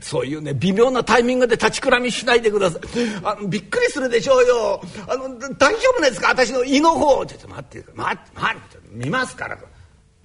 [0.08, 2.80] そういうね微妙なタイミングで立ちくらみしないでください。
[3.22, 4.80] あのびっくりするでしょうよ。
[5.06, 6.28] あの大丈夫ですか？
[6.30, 7.26] 私の胃の方。
[7.26, 9.58] ちょっと待って待って待って見ますから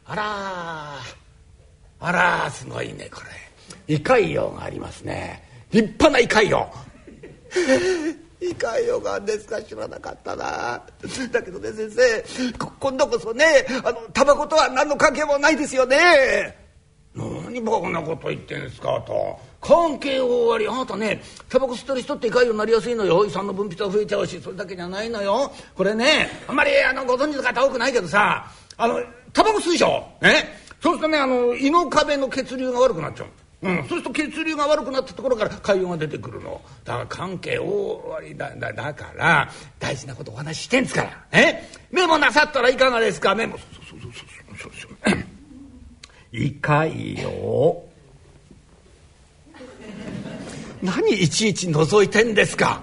[0.06, 0.24] あら
[2.00, 3.20] あらすごいねこ
[3.88, 3.94] れ。
[3.96, 5.44] 胃潰瘍がありますね。
[5.72, 6.66] 立派な胃潰瘍。
[8.40, 9.62] 胃潰瘍がんですか？
[9.62, 10.82] 知らなかったな。
[11.30, 12.24] だけどね先生
[12.80, 16.58] 今度こそねあのタバコとは何の関係もないですよね。
[17.16, 19.38] 何バカなこと言ってんですかと。
[19.64, 23.26] 関係大ありあなたねタバコ吸ってる人って胃潰瘍になりやすいのよ。
[23.26, 25.52] 胃酸の分泌は増えちゃうしそれだけじゃないのよ。
[25.76, 29.00] これねあんまりあのご存知の方多くないけどさあの
[29.32, 33.28] タバコ吸うでしょねそうするとねあの胃の壁の血流が悪くなっちゃう。
[33.66, 36.62] うん、そうすると血流が悪くなったところから潰瘍が出てくるの。
[36.84, 39.50] だから関係大ありだだだから
[39.80, 41.26] 大事なことお話ししてんですから。
[41.32, 41.64] え？
[41.90, 43.34] メモなさったらいかがですか？
[43.34, 43.58] メモ。
[43.58, 44.92] そうそうそうそうそう。
[45.06, 45.26] そう
[46.34, 47.93] 胃潰瘍
[50.84, 52.82] 何いちいち覗いてんですか？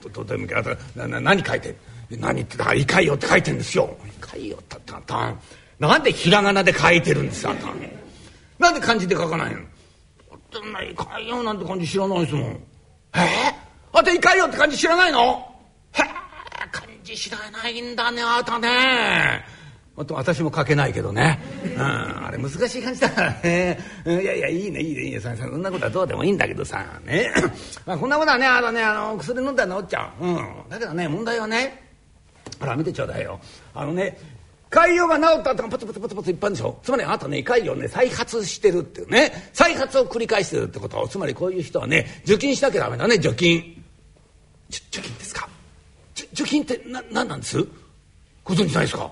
[0.00, 0.46] ととても
[0.94, 1.74] なな何書いて
[2.10, 5.34] 何言ってだから胃潰瘍って書いてるんですよ胃潰瘍ったたた
[5.80, 7.54] なんでひらがなで書いてるんですか
[8.58, 9.64] なんで漢字で書かないのっ
[10.50, 12.60] てんな胃潰瘍なんて漢字知らないですもん。
[13.14, 15.52] えー、あんた胃潰瘍って漢字知らないの
[15.92, 16.04] へえ
[16.70, 19.44] 漢字知らないんだねあなたね。
[20.06, 21.40] 私も書けないけどね、
[21.76, 25.20] うん、あれ難しい感じだからね、いやいやいいねいいねいいね。
[25.20, 27.32] そんなことはどうでもいいんだけどさね。
[27.84, 31.82] まあこんなことはねあのねあの薬飲んだら治っちゃう、うん、だけどね問題はね
[32.60, 33.40] ほら見てちょうだいよ。
[33.74, 34.18] あのね
[34.70, 36.78] 潰瘍が治った後がポツポツポツポツいっぱいでしょ。
[36.82, 39.50] つまりあなたね潰瘍ね再発してるっていうね。
[39.52, 41.08] 再発を繰り返してるってこと。
[41.08, 43.82] つまりこういう人はね除菌しなきゃダメだね除菌。
[44.70, 45.48] 除菌ですか？
[46.34, 47.66] 除菌ってな何なんです？
[48.44, 49.10] ご存知ないですか？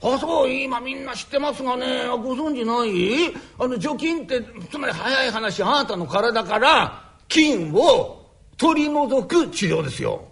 [0.00, 3.34] あそう今みんな知ってますがねご存知ない？
[3.58, 8.24] あの除菌ってつまり早い話あなたの体から菌を
[8.56, 10.22] 取り除く治療ですよ。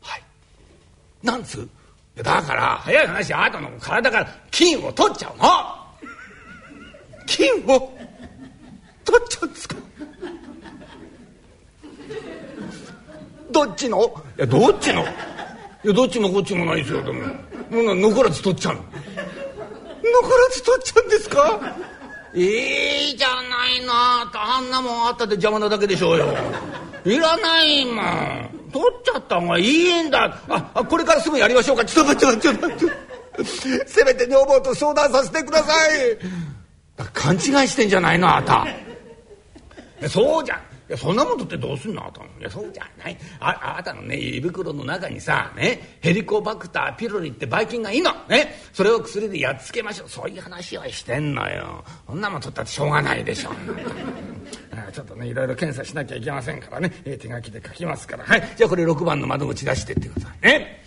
[0.00, 0.22] はい。
[1.22, 1.68] なんつう？
[2.22, 5.44] だから早い話あなたの体から菌を取っちゃうの。
[7.26, 7.92] 菌を
[9.04, 9.76] 取っちゃうんですか？
[13.50, 13.98] どっちの？
[14.38, 15.02] いやどっちの？
[15.02, 15.06] い
[15.88, 17.49] やどっちもこっちもないですよでも。
[17.70, 18.82] もう残らず取っちゃうの。
[18.82, 21.76] 残らず取っちゃうんですか？
[22.34, 26.26] いいじゃないなあんなもんあったで邪魔なだけでしょうよ。
[27.04, 28.50] いらないもん。
[28.72, 30.38] 取っちゃった方がいいんだ。
[30.48, 31.84] ああこれからすぐやりましょうか。
[31.84, 33.88] ちょっと待ってちょっと待って。
[33.88, 36.18] せめて女房と相談させてください。
[37.12, 38.46] 勘違いしてんじゃないのあな
[40.00, 40.08] た。
[40.08, 40.56] そうじゃ。
[40.56, 42.02] んいやそんなもん取ってどうすんの？
[42.02, 43.16] あなたいやそうじゃない。
[43.38, 48.12] ああなたのね胃袋の中にさねヘリコバクターピロリってばい菌がいいの。
[48.28, 48.54] ね。
[48.72, 50.08] それを薬でやっつけましょう。
[50.08, 51.84] そういう話をしてんのよ。
[52.06, 53.50] そんなもん取ったってしょうがないでしょ
[54.92, 58.24] ちょっとねいろいろ検査しなきゃいけませんからね、え、手書きで書きますから。
[58.24, 58.54] はい。
[58.56, 60.84] じゃあこれ6番の窓口出してってくださいね。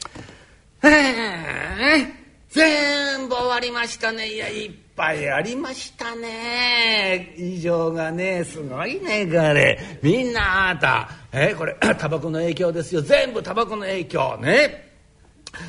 [0.83, 4.27] え全部終わりましたね。
[4.27, 7.33] いやいっぱいありましたね。
[7.37, 11.09] 異常がねすごいねこれみんなあなた。
[11.31, 13.01] えこれ タバコの影響ですよ。
[13.01, 14.91] 全部タバコの影響ね。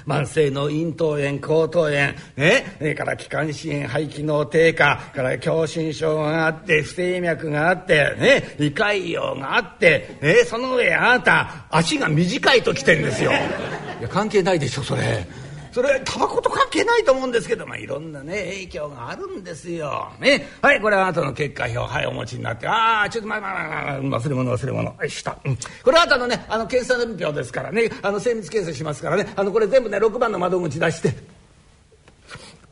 [0.06, 2.14] 慢性の咽頭炎喉頭炎。
[2.36, 5.10] ねそれから気管支炎肺機能低下。
[5.14, 10.18] から狭心症があって不整脈があってね胃潰瘍があって。
[10.20, 13.32] ねその上あなた足が短いときてんですよ。
[13.32, 15.26] いや関係ないでしょそれ。
[15.74, 20.12] それタバコと関係ないと思うんですけど、まあ、いろんなね影響があるんですよ。
[20.20, 24.96] ね、はいこれはあなたの結果表はいお持ちになってああちょっとまあまあまあ忘れ物忘れ物。
[24.96, 27.90] はいした、うん、これはあなたのねあの検査年表ですからね。
[28.02, 29.32] あの精密検査しますからね。
[29.34, 31.12] あのこれ全部ね6番の窓口出して。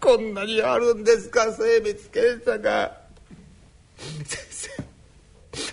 [0.00, 2.98] こんなにあるんですか精密検査が。
[3.96, 4.70] 先生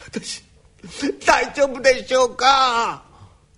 [0.08, 0.44] 私
[1.28, 3.09] 大丈夫でしょうか？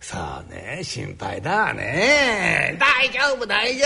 [0.01, 3.85] さあね心配だね大丈夫大丈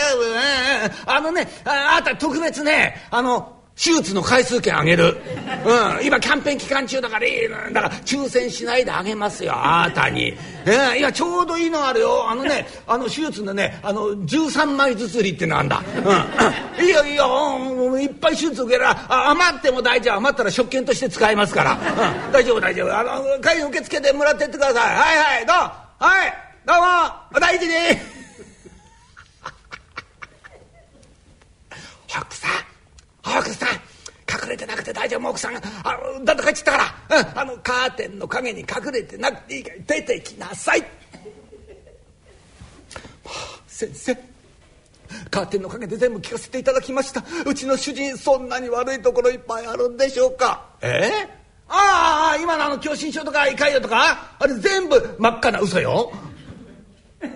[1.06, 5.18] 夫、あのねああた特別ねあの手術の回数券あげる。
[5.66, 6.06] うん。
[6.06, 10.34] 今キャンペーン期間中だからいいだから抽選しないであげますよ、あなたに。
[10.66, 12.30] え今ちょうどいいのあるよ。
[12.30, 15.84] あのね、あの手術のね、あの、13枚ずつ売りってのあんだ。
[16.80, 16.86] うん。
[16.86, 18.00] いいよいいよ。
[18.00, 18.96] いっぱい手術受けら、
[19.30, 20.16] 余っても大丈夫。
[20.16, 21.74] 余ったら食券として使えますから。
[21.74, 22.32] うん。
[22.32, 22.98] 大丈夫大丈夫。
[22.98, 24.96] あの、会員受付でもらってってください。
[24.96, 25.85] はいはい、どう？
[25.98, 26.34] はい
[26.66, 26.84] どうも
[27.38, 27.74] お大事に。
[32.20, 33.70] 奥さん奥さん
[34.44, 35.56] 隠れてなくて大丈夫奥さん。
[35.56, 35.62] あ
[36.20, 36.78] のだって帰っちゃったか
[37.10, 40.84] ら、うん、あのカーテンの陰に隠れてなくていいから出てきなさい、
[43.66, 44.16] 先生
[45.32, 47.24] カーテンの陰で全部聞かせていただきました。
[47.46, 50.66] うちの主人そんなに悪いところいっぱいあるんでしょうか。
[50.82, 51.10] え？
[51.42, 54.36] ーああ今のあの狭心症とか胃潰瘍とか？
[54.40, 56.12] あれ全部真っ赤な嘘よ。
[57.22, 57.32] はい、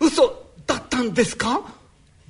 [0.00, 1.60] 嘘だったんですか？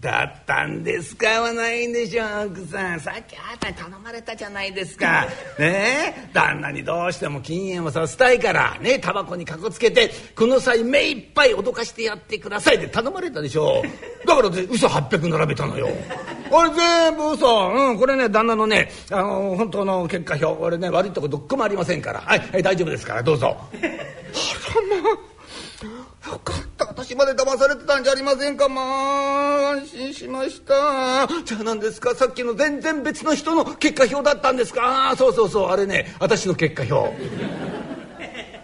[0.03, 1.41] だったんですか？
[1.41, 3.01] はないんでしょう奥さん。
[3.01, 5.27] さっきあなたに頼まれたじゃないですか。
[5.61, 6.13] ね？
[6.19, 8.99] え旦那にどうしても禁煙をさせたいからね？
[8.99, 12.77] タバコにかこつけてこの際目いっぱい脅かしてやってください。
[12.77, 13.83] って頼まれたでしょ。
[14.27, 15.89] だからで嘘800並べたのよ。
[16.51, 17.71] あれ全部嘘。
[17.73, 20.47] うんこれね旦那のねあの本当の結果表。
[20.65, 22.21] 俺ね悪いとこどっこもありませんから。
[22.23, 23.57] はい、はい、大丈夫ですからどうぞ。
[23.71, 23.85] あ
[24.97, 25.11] らま。
[26.25, 28.69] あよかった私まで騙されてたんじゃありませんか。
[28.69, 31.27] まあ安心しました。
[31.43, 32.15] じゃあ何ですか？
[32.15, 35.09] さっきの全然別の人の結果表だったんですか？
[35.09, 35.71] あそうそうそう。
[35.71, 37.17] あれね私の結果表。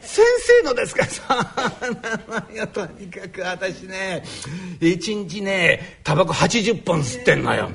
[0.03, 0.25] 先
[0.61, 1.07] 生のですか？
[1.07, 4.23] さあいやとにかく私ね
[4.79, 7.71] 一日ねタバコ80本吸ってんのよ。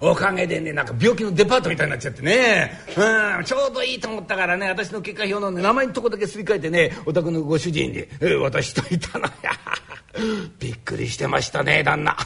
[0.00, 9.52] おかげでねなんか病気のデパートみたいになっちゃってね、うん、ちょうどいいと思ったからね私の結果表の、ね、名前のとこだけすり替えてねお宅のご主人に、えー、渡しといたのや
[10.58, 12.16] びっくりしてましたね旦那。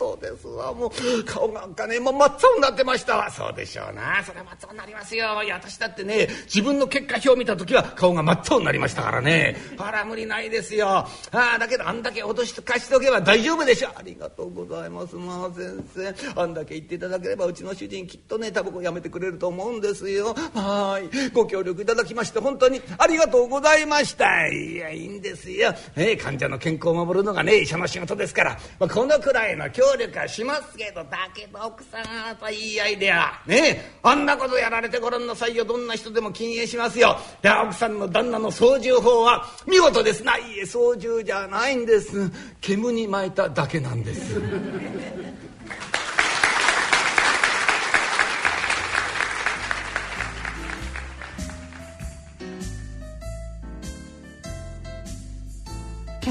[0.00, 0.72] そうですわ。
[0.72, 3.30] もう顔なんかねもう真っ青になってましたわ。
[3.30, 4.24] そうでしょうな。
[4.24, 5.42] それは真っ青になりますよ。
[5.42, 9.56] いや私だってね自分の結果表を見た時は顔が真っ青になりましたからね。
[9.76, 10.88] あら無理ないですよ。
[10.88, 13.90] ああだけどあんだけ脅しかしておけば大丈夫でしょ。
[13.94, 15.16] ありがとうございます。
[15.16, 16.40] まあ先生。
[16.40, 20.34] あんだけ言っていただければうちの主人きっとねタバコやめてくれると思うんですよ。
[20.54, 21.30] はい。
[21.34, 24.48] ご協力いただきまして本当にありがとうございました。
[24.48, 35.64] いやいいんですよ、え患者の健康を守るのがね医者の仕事ですから、まあ、このくらいの力はしますけどだけど奥さんあなたいいアイデアねあんなことやられてごらんなさいよ。
[35.64, 37.16] どんな人でも禁煙しますよ。
[37.42, 40.22] いや奥さんの旦那の操縦法は見事です。
[40.24, 42.30] ないえ操縦じゃないんです。
[42.60, 44.40] 煙に巻いただけなんです。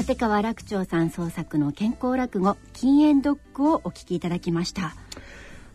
[0.00, 4.94] 立川楽長さん創作の健康落語禁煙ドッグをお聞きいただきました。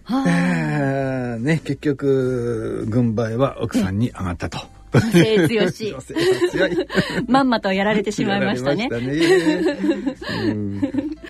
[0.03, 4.57] はあ、えー、ね、結局軍配は奥さんに上がったと。
[4.93, 5.95] 女性強し。
[6.49, 6.87] 強い。
[7.29, 8.89] まんまとやられてしまいましたね。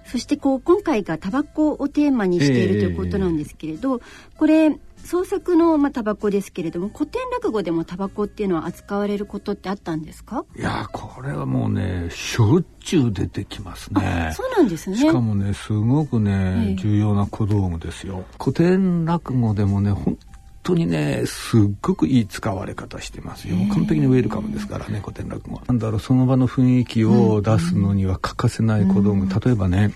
[0.06, 4.00] そしてこう今回がタバコをテーマにしているということなんですけれど、
[4.38, 4.70] これ
[5.06, 10.44] 創作のまあタバコですけれども古典落語でもタバコっていうのは扱われることってあったんですか？
[10.58, 14.34] いやこれはもうねしょっちゅう出てきますね。
[14.36, 14.98] そうなんですね。
[14.98, 16.76] しかもねすごくね、ええ。
[16.76, 18.26] 重要な小道具ですよ。
[18.40, 20.18] 古典落語でもね本
[20.64, 25.62] 当にねすっごくいい使われ方してますよ、完璧にウェルカムですからね古典落語は。
[25.68, 29.94] なんだろうその場の雰囲気を出すのには欠かせない小道具、例えばね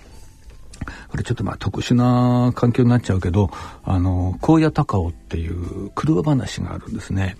[1.08, 3.50] これちょっとまあ特殊な環境になっちゃうけど、
[3.84, 7.36] あの、荒野高尾っていう車話があるんですね。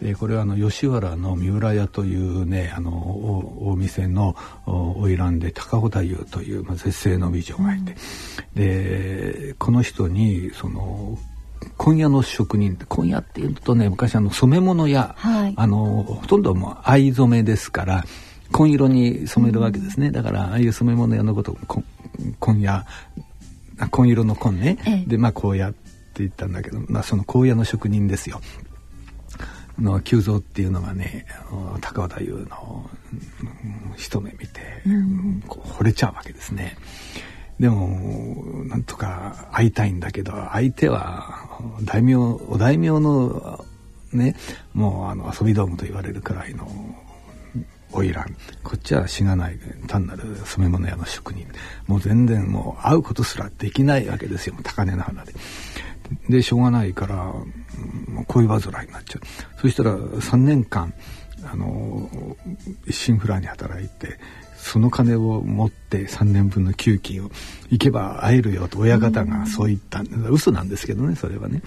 [0.00, 7.96] でこれはあの、吉原の三浦屋というね、あの、おお店のお花魁で高尾太夫という、まあ、絶世の美女がいて、
[8.54, 11.18] で、この人に、その、
[11.76, 15.54] 今夜の職人今夜っていうとね昔あの染め物屋、はい。
[15.56, 18.04] あのほとんどもう藍染めですから
[18.52, 21.82] 紺色に染めるわけですね、だからああいう染め物屋のことをこ
[22.40, 22.86] 紺屋
[23.78, 25.78] あ紺色の紺ね、ええでまあ荒野って
[26.18, 28.40] 言ったんだけど、まあ、その荒野の職人ですよ。
[29.78, 31.26] の久蔵っていうのがね
[31.82, 34.60] 高尾太夫の、うん一目見て、
[35.46, 36.76] こう惚れちゃうわけですね。
[37.58, 43.64] でもなんとか会いたいんだけど相手は大名お大名の
[44.12, 44.36] ね
[44.74, 46.68] もうあの遊び道具と言われるくらいの
[47.92, 49.58] 花魁こっちはしがない。
[49.86, 51.46] 単なる染め物屋の職人。
[51.86, 54.54] もう全然もう会うことすらできないわけですよ。
[54.62, 55.34] 高嶺の花で。
[56.28, 59.60] でしょうがないからうんもう恋煩いになっちゃう。
[59.60, 60.92] そしたら3年間
[61.44, 62.08] あの
[62.86, 64.18] 一心不乱に働いて
[64.66, 67.30] その金を持って3年分の給金を
[67.70, 71.62] 行けば会えるよと親方がそう言ったんで嘘なんですけどねそれはね、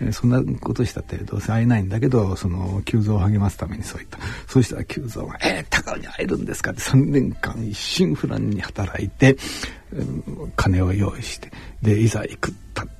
[0.00, 4.18] えーそんなことしたってどうせ会えないんだけどその急増を励ますためにそう言った。
[4.46, 9.36] そうしたら急増が「えー、高尾に会えるんですか?」って3年間一心不乱に働いて、
[9.92, 11.50] うん金を用意して
[11.82, 12.97] でいざ行くったって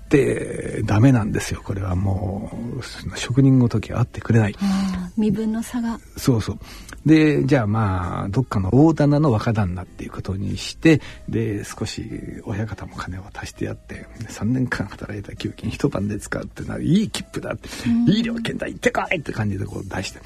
[0.85, 4.55] ダメなんですよこれはもう職人ごときは会ってくれない。
[5.17, 6.59] 身分の差がそうそう。
[7.05, 12.09] で、じゃあまあ、どっかの大棚の若旦那っていうことにして、で、少し
[12.45, 17.69] 親方も金を足してやって、3年間働いた給金一晩で使うってのは、いい切符だって、
[18.11, 20.21] いい料金だ、行ってこいって感じでこう出して。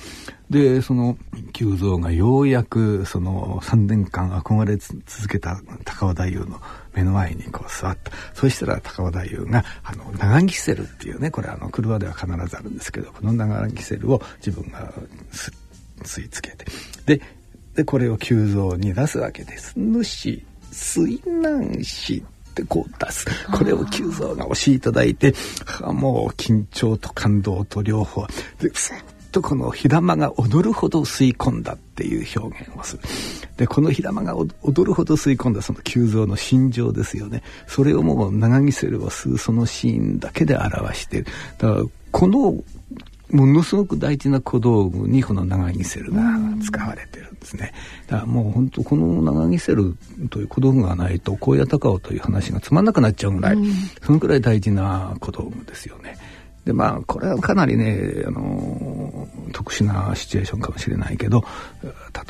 [0.51, 1.16] で、その、
[1.53, 6.61] 久蔵がようやく、その3年間憧れ続けた高尾太夫の
[6.94, 8.12] 目の前にこう座った。
[8.35, 14.92] そしたら高尾太夫が、あの、長木セルっていうね、これあの、車では必ずあるんですけど、この長木セルを自分が
[16.02, 16.66] 吸い付けて
[17.07, 17.20] で
[17.74, 19.72] でこれを急増に出すわけです。
[19.76, 25.35] 主水難しってこう出すこれを急増が押しいただいて
[25.81, 28.26] もう緊張と感動と両方
[28.61, 28.70] で
[29.33, 33.03] とこの火玉が踊るほど吸い込んだっていう表現をする。
[33.57, 41.27] でこの火玉が踊るほど吸い込んだその急増の心情ですよねそれをもう長ぎせるを吸うそのシーンだけで表している
[41.59, 42.55] だからこの
[43.33, 46.23] ものすごく大事な小道具にこの長木セルが
[46.62, 47.73] 使われてるんですね。
[48.07, 49.97] だからもう本当この長木セル
[50.29, 53.59] という小道具がないと荒野高尾という話がつまんなくなっちゃうぐらい、
[54.03, 56.18] そのくらい大事な小道具ですよね。
[56.64, 61.44] でまあこれはかなりねあの特殊なシチュエーションかもしれないけど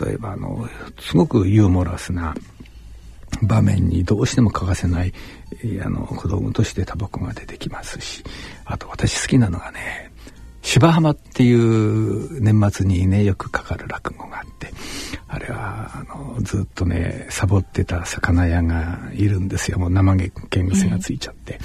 [0.04, 0.68] 例えばあの
[1.00, 2.34] すごくユーモラスな
[3.42, 5.12] 場面にどうしても欠かせない
[5.84, 8.24] あの小道具としてタバコが出てきますし
[8.64, 10.10] あと私好きなのがね
[10.62, 14.72] 芝浜っていう年末にねよくかかる落語があって
[15.28, 21.58] あれはあのずっとねサボってた魚屋がいるんですよもう生毛癖がついちゃって。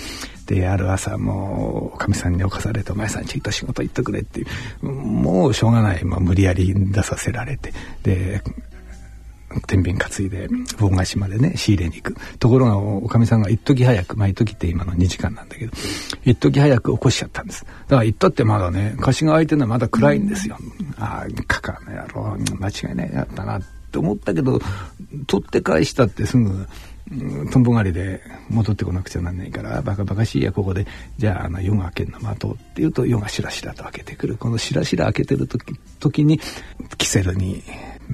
[0.47, 4.45] である朝もうおかみさんに起こされて「お前さんちょっと仕事行っとくれ」ってい
[4.81, 8.41] うもうしょうがない、まあ、無理やり出させられてで
[9.65, 12.15] 天秤担いで盆菓子までね仕入れに行く。
[12.37, 15.71] ところがおかみさんが一時早くまあ一時って今の2時間なんだけど
[16.25, 17.63] 一時早く起こしちゃったんです。
[17.63, 20.57] だから行ったってまだね貸しが開いてるのはまだ暗いんですよ、
[20.97, 23.61] ああカカの野郎間違いないやったなっ
[23.91, 24.59] て思ったけど
[25.27, 26.67] 取って返したってすぐうん
[27.51, 30.85] とんぼ狩りで戻ってこなくちゃなんないからバカバカしいやここで。
[31.17, 34.37] じゃああの夜が明けるの待とうっていうと夜がしらしらと開けてくる。
[34.37, 36.39] このしらしら開けてる時時に
[36.97, 37.63] キセルに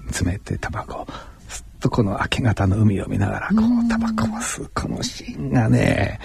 [0.08, 1.02] 詰めてタバコ。
[1.02, 1.08] を
[1.48, 6.20] すっとこの明け方の海を見ながらこうタバコを吸うこのシーンがね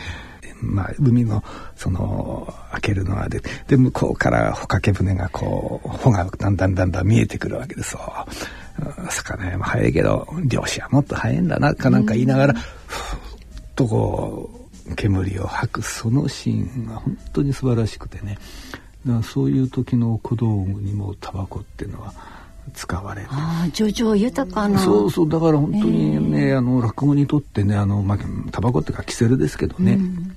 [0.60, 1.42] まあ、海の
[1.76, 8.00] その開けるのはでで向こうから帆掛け船がこう帆がだんだんだんだん見えてくるわけですよ。
[8.26, 8.68] うん
[9.10, 13.20] 魚屋も早いけど漁師はもっと早いんだなかなんか言いながらふーっ
[13.74, 14.50] とこ
[14.88, 18.38] う煙を吐くそのシーンが本当に素晴らしくてね。
[19.06, 22.12] だからそういう時の小道具にもタバコっていうのは
[22.74, 23.28] 使われて。
[23.30, 24.78] ああ叙情豊かな。
[24.78, 28.18] そうそうだから本当にね、えー、あの落語にとってねあの、まあ、
[28.50, 30.36] タバコっていうかキセルですけどね、うん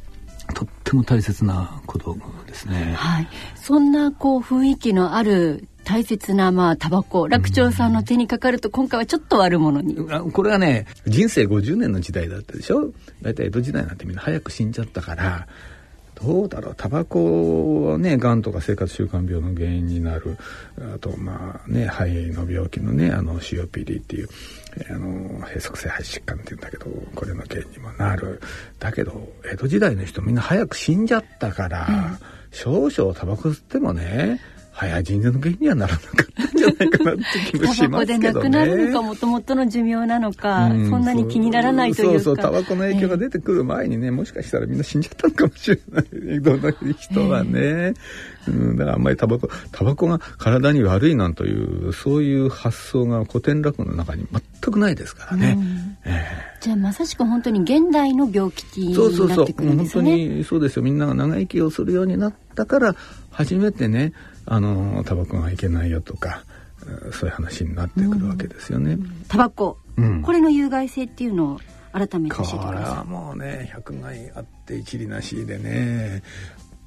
[0.53, 2.93] とっても大切な小道具ですね。
[2.95, 3.27] はい。
[3.55, 7.27] そんなこう雰囲気のある大切なまあタバコ。
[7.27, 12.91] 楽長さんの手にかかると今回はちょっと悪者に、うん、これはね人生50年の時代だったでしょ？
[13.21, 15.47] 大体江戸時代なんてみんな早く死んじゃったから
[16.23, 16.75] どうだろう。
[16.75, 20.37] タバコはねがんとか生活習慣病の原因になる。
[20.95, 24.29] あとまあね肺の病気のねあの COPD っていう
[24.89, 28.41] あの閉塞性肺疾患っていうんだけどこれの原因にもなる。
[28.79, 32.17] だけど江戸時代の人みんな早く死んじゃったから、うん、
[32.51, 34.39] 少々タバコ吸ってもね
[34.81, 38.31] 早人の原因にはならなかったんじゃないかなって気もしますけどね。
[38.31, 42.13] タバコで亡くなるのかもともとの寿命なのか、うん、そんなに気にならないというか。
[42.13, 46.41] そうそう、タバコの影響が出てくる前にね、もしかしたらみんな死んじゃったのかもしれない。
[46.41, 47.93] どの人はね。
[48.47, 54.41] うん、だからあんまりタバコ、タバコが体に悪いなんという、そういう発想が古典落語の中に全
[54.73, 55.57] くないですからね。
[55.59, 58.95] うんえー、じゃあまさしく本当に現代の病気に
[59.27, 59.85] なってくるんですね。
[59.85, 60.03] そうそうそう。
[60.05, 60.81] 本当にそうですよ。
[60.81, 62.95] みんなが長生きをするようになったから、
[63.29, 64.13] 初めてね、
[64.53, 66.43] あのタバコがいけないよとか
[67.13, 68.97] そういう話になってくるわけですよね。
[69.29, 71.59] タバコ、うん、これの有害性っていうのを
[71.93, 72.35] 改めて。
[72.35, 76.21] これはもうね百害あって一理なしでね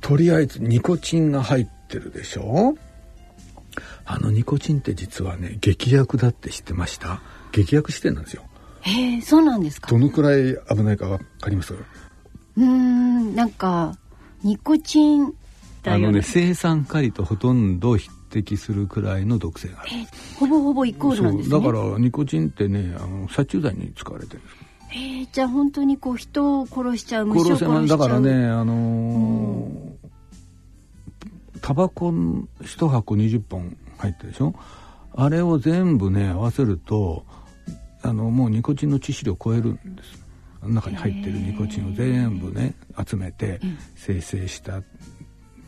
[0.02, 2.74] とりあえずニコチンが入ってるでしょ？
[4.04, 7.22] あのニコチンって実はね劇薬だって知ってました？
[7.52, 8.42] 劇薬してんですよ。
[8.82, 9.88] へえそうなんですか？
[9.90, 11.74] どのくらい危ないかわかります？
[12.58, 13.96] うんなんか
[14.42, 15.32] ニコチン
[15.86, 19.90] あのね生酸カリとほとんど匹敵するくらいの毒性がある、
[20.38, 21.60] ほぼほぼイコールなんですね。
[21.60, 24.54] だからニコチンってねあの殺虫剤に使われてるんです
[24.90, 30.08] えー、じゃあ本当にこう人を殺しちゃう虫を殺しだからねあのー、
[31.60, 32.12] タバコ
[32.62, 34.54] 一箱20本入ってるでしょ？
[35.16, 37.24] あれを全部ね合わせると
[38.02, 40.24] あのもうニコチンの致死量超えるんです。
[40.66, 42.74] 中に入ってるニコチンを全部ね
[43.06, 43.60] 集めて
[43.96, 44.82] 生成した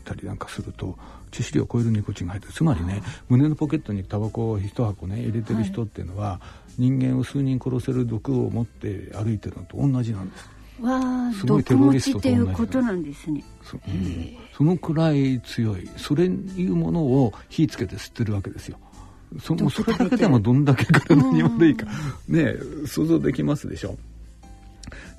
[0.06, 0.96] たりなんかすると
[1.30, 2.52] 致死量を超えるニコチンが入ってる。
[2.54, 6.40] つまりね胸のポケットにタバコを一箱ね入れてる人っていうのは、は
[6.78, 10.56] い、人間を数人殺せる毒を持って歩いてるのと同じなんです。
[10.80, 13.42] わあ、すごいテロリストと同じことなんですね。
[13.62, 18.78] そ,、うん、そのくらい強い、それいうものを火つけて吸ってるわけですよ。
[19.40, 21.86] そもそれだけでもどんだけ体に悪いか、
[22.28, 22.54] ね
[22.86, 23.96] 想像できますでしょ。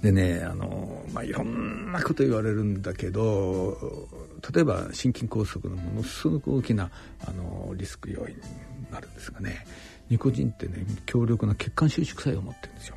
[0.02, 4.08] でねあの、まあ、いろんなこと言われるんだけど
[4.54, 6.90] 例えば心筋梗塞のものすごく大きな
[7.26, 8.42] あのリスク要因に
[8.92, 9.66] なるんですがね
[10.10, 12.96] ニコチンってね強力な血管収縮作用を持ってるんですよ。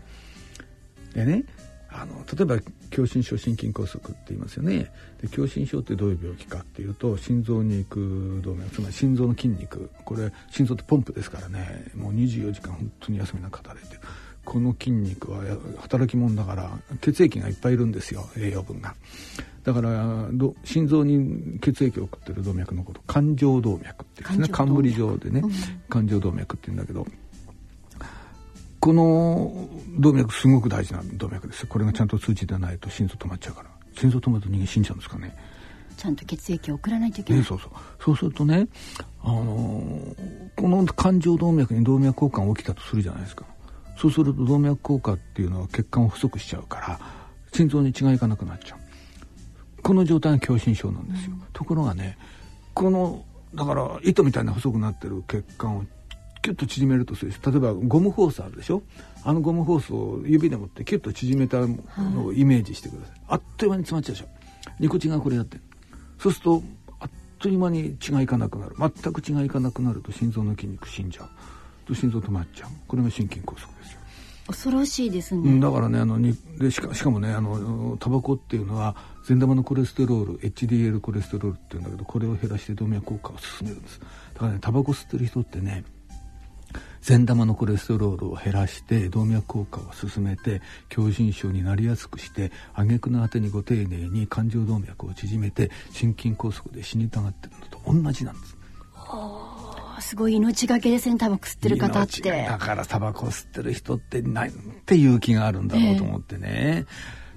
[1.14, 1.45] でね
[1.93, 2.57] あの例えば
[2.95, 4.91] 狭心症心筋梗塞って言いますよね
[5.21, 14.01] で狭心症ってどういう病気かっていうと心臓に行く動脈つまり心臓の筋肉これ心臓ってポンプですからねもう24時間本当に休みなく働いてる
[14.45, 15.43] この筋肉は
[15.78, 16.70] 働き者だから
[17.01, 18.95] 血液がいっぱいいるんですよ栄養分が。
[19.62, 20.28] だから
[20.64, 24.49] 心臓に血液を送ってる動脈のこと冠状動脈って言うんですね。
[24.49, 25.43] 冠状でね、
[25.88, 27.07] 冠状動脈って言うんだけど
[28.80, 29.68] この
[29.99, 31.66] 動脈すごく大事な動脈です。
[31.66, 33.70] これがちゃんと通じてないと心臓止まっちゃうから。
[33.95, 35.36] 心臓止まると人間死んじゃうんですかね。
[35.99, 37.70] ちゃんと血液を送らないといけない、そうそう。
[38.03, 38.66] そうするとね、
[39.22, 43.45] あのー、この冠状動脈に動脈交換が起きたとするじゃないですか
[44.01, 47.01] そうすると動脈硬化っていうのは血管を不足しちゃうから
[47.53, 48.79] 心臓に血がいかなくなっちゃう。
[49.83, 52.17] この状態が狭心症なんですよ、うん、ところがね
[52.75, 53.25] この
[53.55, 55.85] だから糸みたいな細くなってる血管を
[56.43, 58.83] キュッと縮めるとする例えばゴムホースあるでしょ？
[59.25, 61.59] あのゴムホースを指で持ってキュッと縮めた
[61.99, 64.29] のをイメージしてください、あっという間に詰まっちゃうでしょ。
[64.79, 65.57] ニコチンがこれやって。
[65.57, 65.63] る
[66.19, 66.63] そうすると
[67.01, 68.77] あっという間に血がいかなくなる。
[68.79, 71.29] 全く血がいかなくなると心臓の筋肉死んじゃう
[71.91, 72.70] と心臓止まっちゃう。
[72.86, 74.01] これが心筋梗塞ですよ。
[74.47, 84.01] 恐ろしいですね、だからねあのにでしかしかもねあのタバコっていうのは善玉のコレステロール HDL コレステロールっていうんだけどこれを減らして動脈硬化を進めるんです。
[84.34, 85.84] だからねタバコ吸ってる人ってね
[87.01, 90.61] 善玉のコレステロールを減らして動脈硬化を進めて
[90.93, 98.57] 狭心症になりやすくして挙句の果てにご丁寧に冠状動脈を縮めて心筋梗塞で死にたがってるのと同じなんです。
[100.01, 102.23] すごい命がけですねタバコ吸ってる方って。
[102.47, 104.51] だからタバコ吸ってる人ってなん
[104.87, 106.85] て勇気があるんだろうと思ってね、え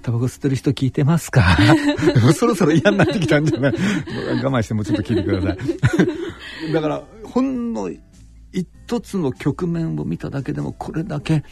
[0.02, 1.56] ー、タバコ吸ってる人聞いてますか？
[2.34, 3.74] そろそろ嫌になってきたんじゃない？
[4.42, 5.54] 我慢してもうちょっと聞いてくださ
[6.68, 6.72] い。
[6.72, 7.90] だからほんの
[8.52, 11.42] 一つの局面を見ただけでもこれだけ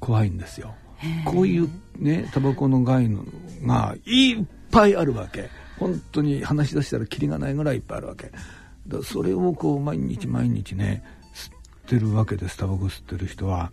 [0.00, 0.74] 怖いんですよ。
[1.24, 3.24] こういうねタバコの害の
[3.66, 5.50] がいっぱいあるわけ。
[5.78, 8.30] 本当に話し出したらキリがないぐらいいっぱいあるわけ
[8.88, 11.02] だそれをこう毎日毎日ね
[11.34, 11.54] 吸っ
[11.86, 12.56] てるわけです。
[12.56, 13.72] タバコ吸ってる人は。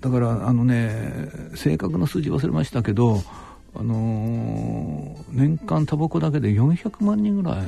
[0.00, 3.22] だからあのね正確な数字忘れましたけど
[3.74, 7.66] あのー、年間タバコだけで400万人ぐらい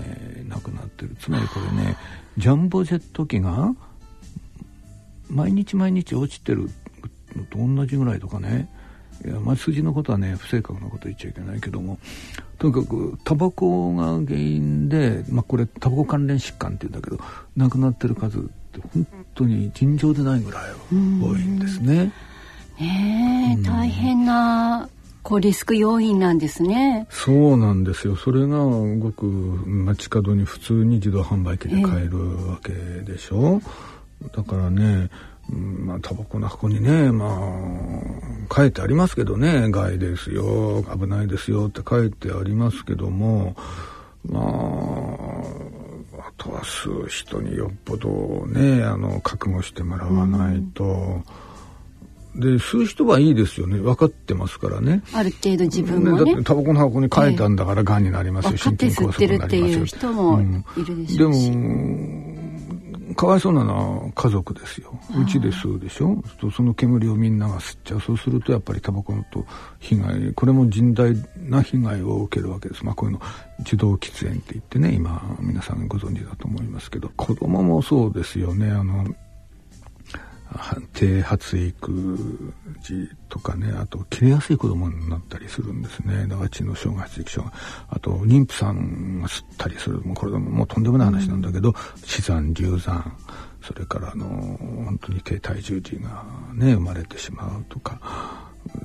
[0.49, 1.15] 亡くなってる。
[1.21, 1.97] つまりこれね
[2.39, 3.75] ジャンボジェット機が
[5.29, 6.71] 毎日毎日落ちてる
[7.37, 8.69] のと同じぐらいとかね
[9.25, 11.99] いやまあ、数字のことはね不正確なこと言っちゃいけないけども
[12.59, 17.19] とにかくタバコが原因で、まあ、これタバコ関連疾患っていうんだけど
[17.57, 22.13] 亡くなってる数って本当に尋常でないぐらい多いんですね。
[22.81, 24.89] ねえ、大変な
[25.23, 27.07] こうリスク要因なんですね。
[27.11, 28.17] そうなんですよ。
[28.17, 33.61] それがごく街角に普通に自動販売機で買えるわけでしょ。
[34.23, 35.11] えー、だからね、
[35.53, 37.39] まあ、タバコの箱にね、ま
[38.51, 43.55] あ、書いてありますけどね、害ですよ、危ないですよって書いてありますけども、
[44.25, 44.43] まあ、
[46.29, 48.09] あとは吸う人によっぽど
[48.47, 50.89] ね、あの、覚悟してもらわないと、う
[51.19, 51.25] ん
[52.35, 55.03] で吸う人はいいですよね分かってますからね。
[55.13, 59.85] ある程度自分もね、ね、だってタバコの箱に書いたんだからがんになりますよ、えー、心筋梗塞になりますよ。
[59.85, 60.41] 人も
[60.77, 62.62] いるでしょうし、うん、でも
[63.15, 64.99] かわいそうなのは家族ですよ。
[65.21, 66.23] うちで吸うでしょ。
[66.55, 68.01] その煙をみんなが吸っちゃう。
[68.01, 69.45] そうするとやっぱりタバコのと
[69.81, 71.15] 被害これも甚大
[71.49, 72.85] な被害を受けるわけです。
[72.85, 73.23] まあこういうの
[73.61, 77.11] 受動喫煙って言ってね今皆さんご存知だと思いますけど。
[77.17, 78.71] 子供もそうですよね。
[78.71, 79.07] あの
[80.93, 86.27] 低発育児とかねあと切れやすい子供になったりするんですね。
[86.27, 90.01] だから知能障害発育障害あと妊婦さんが吸ったりする。
[90.01, 91.75] もうこれでももうとんでもない話なんだけど、うん、
[92.05, 93.17] 死産流産。
[93.63, 98.01] それからあの本当に低体重児がね生まれてしまうとか。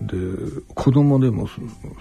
[0.01, 0.17] で
[0.73, 1.47] 子供でも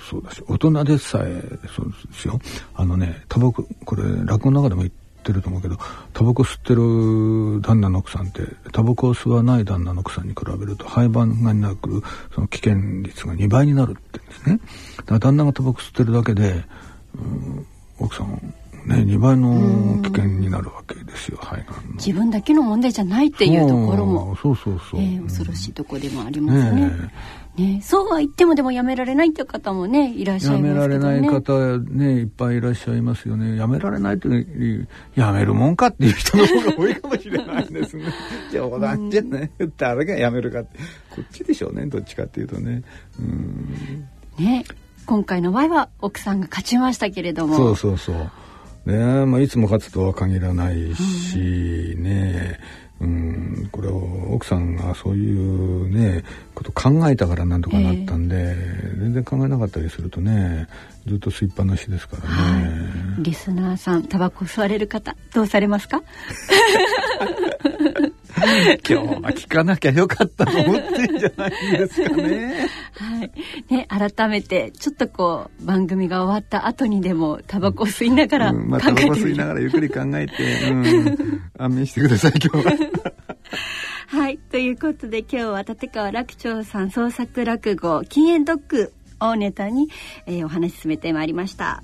[0.01, 1.43] そうだし大人でさえ
[1.75, 2.41] そうですよ。
[2.75, 5.77] あのねタバコこれ落語の中でも言ってってると思うけど
[6.13, 12.03] タバコ吸ってる旦那の奥さんってタバコを吸わない旦那の奥さんに比べると肺盤がなく
[12.33, 14.61] その危険率が2倍になるって言うんですね。
[14.99, 16.65] だから旦那がタバコ吸ってるだけで、
[17.17, 17.67] うん、
[17.99, 18.55] 奥さん
[18.87, 26.87] ね、2倍の危険になるわけですよ肺がん自分だけの問題じゃないっていうところもそうそうそう、えー、恐ろしいところでもありますね。
[26.87, 27.11] ね
[27.57, 31.15] ね、そうは言ってもでもやめられないっていう方もねいらっしゃいますけどね。
[31.15, 33.57] やめられない方ねいっぱいいらっしゃいますよね。
[33.57, 38.05] やめられないというやめるもんかっていう人の方が多いかもしれないですね。
[38.53, 39.51] 冗談じゃない。
[39.79, 40.79] 誰がやめるかって
[41.11, 42.83] こっちでしょうねどっちかっていうとね。
[43.19, 44.07] うん
[44.39, 44.65] ね
[45.07, 47.57] 今回の場合は奥さんが勝ちましたけれども。
[47.57, 48.31] そうそうそう。
[48.87, 49.27] ね。
[49.27, 52.59] まあ、いつも勝つとは限らないしね、
[53.01, 53.97] うん、これを
[54.33, 56.25] 奥さんがそういうね
[56.55, 60.67] こと考えたからなんとかなったんで、えー、全然考えなかったりするとね
[61.07, 66.03] ずっと吸いっぱなしですからね、はい、リスナーさんタバコ吸われる方どうされますか？
[68.89, 72.69] 今日は聞かなきゃよかったと思ってんじゃないんですかね。
[72.93, 73.75] はい。
[73.75, 82.75] ね、改めて、ちょっとこう、番組が終わった後にでも、タバコ吸いながら考えてみ、うん、まあ、タバコ吸いながらゆっくり考えて、うん、安眠してください、今日は。
[84.09, 84.39] はい。
[84.39, 89.89] ということで、今日は立川楽長さん創作落語、禁煙ドッグをネタに、
[90.27, 91.83] えー、お話進めてまいりました。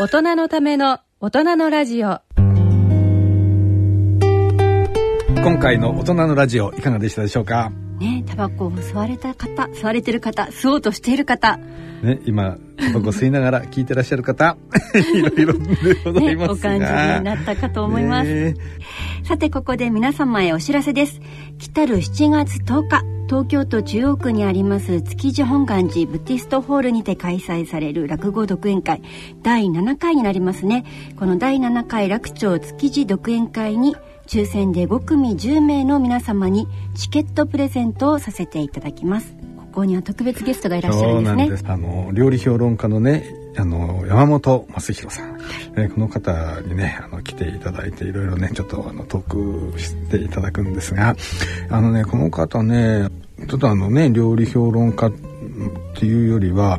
[0.00, 2.20] 大人のための大人のラジオ。
[5.34, 7.72] 今回の大人のラジオいかがでしたでしょうか？
[7.98, 11.56] ねタバコを吸われた方吸われてる方吸おうとしている方。
[11.56, 14.56] ね今タバコ吸いながら 聞いてらっしゃる方
[15.14, 18.54] いろいろでございますが、ね、お感じになったかと思います、ね、
[19.24, 21.20] さてここで皆様へお知らせです。
[21.58, 29.02] 来たる7月10日東京都中央区にあります築地本願寺ブティストホールにて開催される落語独演会
[29.42, 30.86] 第7回になりますね。
[31.18, 39.36] この第7回楽町築地独演会に抽選で5組10名の皆様にチケットプレゼントをさせていただきます。
[39.58, 41.70] ここには特別ゲストがいらっしゃるんですね。
[41.70, 43.26] あの料理評論家のね
[43.58, 45.38] あの山本正弘さん、
[45.76, 51.16] えー、この方にねあの来ていただいていろいろねちょっとあのトークしていただくんですが
[51.70, 53.08] あのねこの方ね
[53.48, 55.12] ちょっとあのね料理評論家っ
[55.94, 56.78] ていうよりは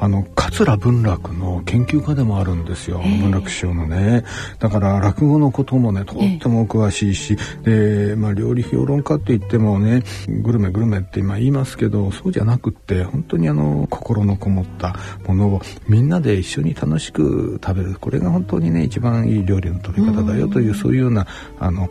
[0.00, 4.24] あの桂文楽の研究家でもあるんですよ、文楽師匠のね。
[4.58, 10.02] だから落語のこともねとっても詳しいし、で、まあ、料理評論家って言ってもね
[10.42, 17.96] グルメグルメって今言いますけどそうじゃなくって本当にあの心のこもったものをみんなで一緒に楽しく食べる。
[18.00, 21.26] これが本当にね一番いい料理の取り方だよという、そういうような
[21.58, 21.88] あの、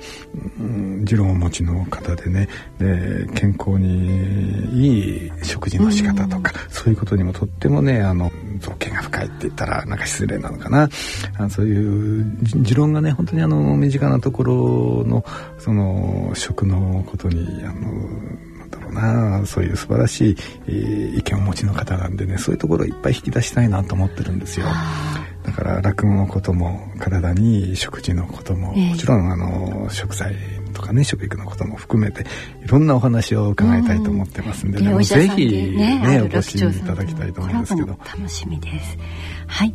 [0.59, 2.47] うん、持論をお持ちの方でね
[2.79, 10.89] で健康にいい食事の仕方とか、そういうことにもとってもねあの造形が深いって言ったらなんか失礼なのかな。
[11.37, 15.23] あそういう持論がね本当にあの身近なところの
[15.57, 17.91] その食のことにあの
[18.59, 20.37] なんだろうなそういう素晴らしい、
[20.67, 24.67] えー、意見をお持ちの方なんでねそういうところをいっぱい引き出したいなと思ってるんですよ。
[25.45, 30.33] だから落語のことも体に食事のことも、もちろんあの食材
[30.75, 32.25] とかね食育のことも含めて
[32.63, 37.87] いろんなお話を伺いたいと思ってますんで、ね、うん、ぜひね、ねお越しいただきたいと思いますけど。
[37.87, 38.97] 楽しみです。
[39.47, 39.73] はい。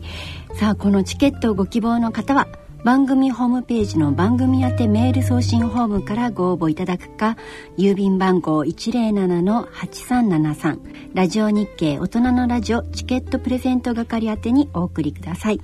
[0.54, 2.46] さあこのチケットをご希望の方は
[2.84, 7.36] 番組ホームページの番組宛てメール送信ホームからご応募いただくか
[7.76, 10.78] 郵便番号107-8373
[11.14, 15.60] ラジオ日経大人のラジオチケットプレゼント係宛てにお送りください。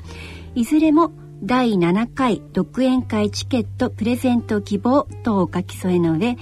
[0.55, 1.13] いずれも
[1.43, 6.37] 第7回独演会チケットプレゼント希望とお書き添えの上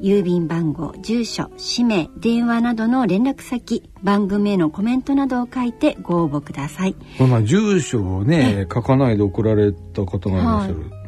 [0.00, 6.96] 郵便番号住所氏名電話などの連絡先番組へのコメントなどを書いてご応募ください。
[7.20, 10.80] まあ住所をね書かないで送られた方がいらっしゃる。
[10.80, 11.02] はい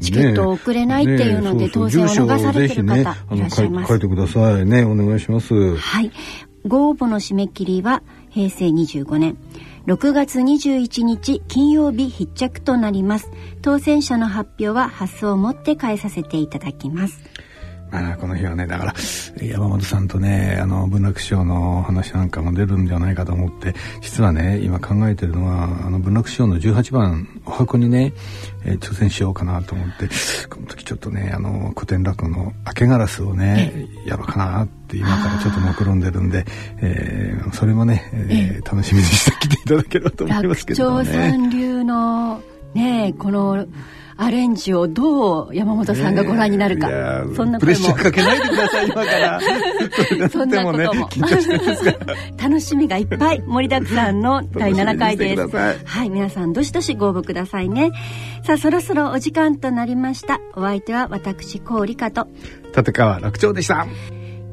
[0.00, 2.96] チケットを送れないっていうので、当選を逃されてる方
[3.34, 3.88] いらっしゃいます。
[3.88, 4.82] 書いてくださいね。
[4.82, 5.76] お願いします。
[5.76, 6.10] はい。
[6.66, 9.36] ご応募の締め切りは平成25年
[9.86, 13.30] 6月21日金曜日必着となります。
[13.62, 17.18] 当選者の発表は発送をもって返させていただきます。
[17.92, 18.94] あこの日はねだから
[19.42, 28.12] 山本さんとねあの文楽師匠の話なんかも出るんじゃないかと思って実はね今考えてるのはあの文楽師匠の18番お箱にね、
[28.64, 30.08] えー、挑戦しようかなと思って
[30.48, 36.44] この時ちょっとねあの古典落語の「明けガラス」をねやろうかなって今からちょっと目論んでるんで、
[36.80, 41.10] えー、それもね、えー、楽しみにしてきていただければと思いますけどね。
[41.10, 42.42] 楽長さん流の
[42.74, 43.66] ねこの
[44.22, 49.40] アレンジをどう山本さんがご覧になるか、えー、そんなプレッシャーかけないでください今から。
[50.28, 51.08] そんなことも
[52.36, 55.48] 楽しみがいっぱい盛りだくさんの第7回です。
[55.48, 57.92] はい皆さんどしどしご応募くださいね。
[58.44, 60.38] さあそろそろお時間となりました。
[60.54, 62.28] お相手は私高理香と。
[62.76, 63.86] 立川楽長でした。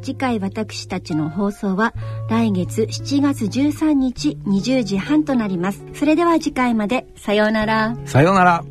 [0.02, 1.94] 次回私たちの放送は
[2.30, 5.84] 来月7月13日20時半となります。
[5.94, 7.06] それでは次回まで。
[7.18, 7.98] さようなら。
[8.06, 8.64] さようなら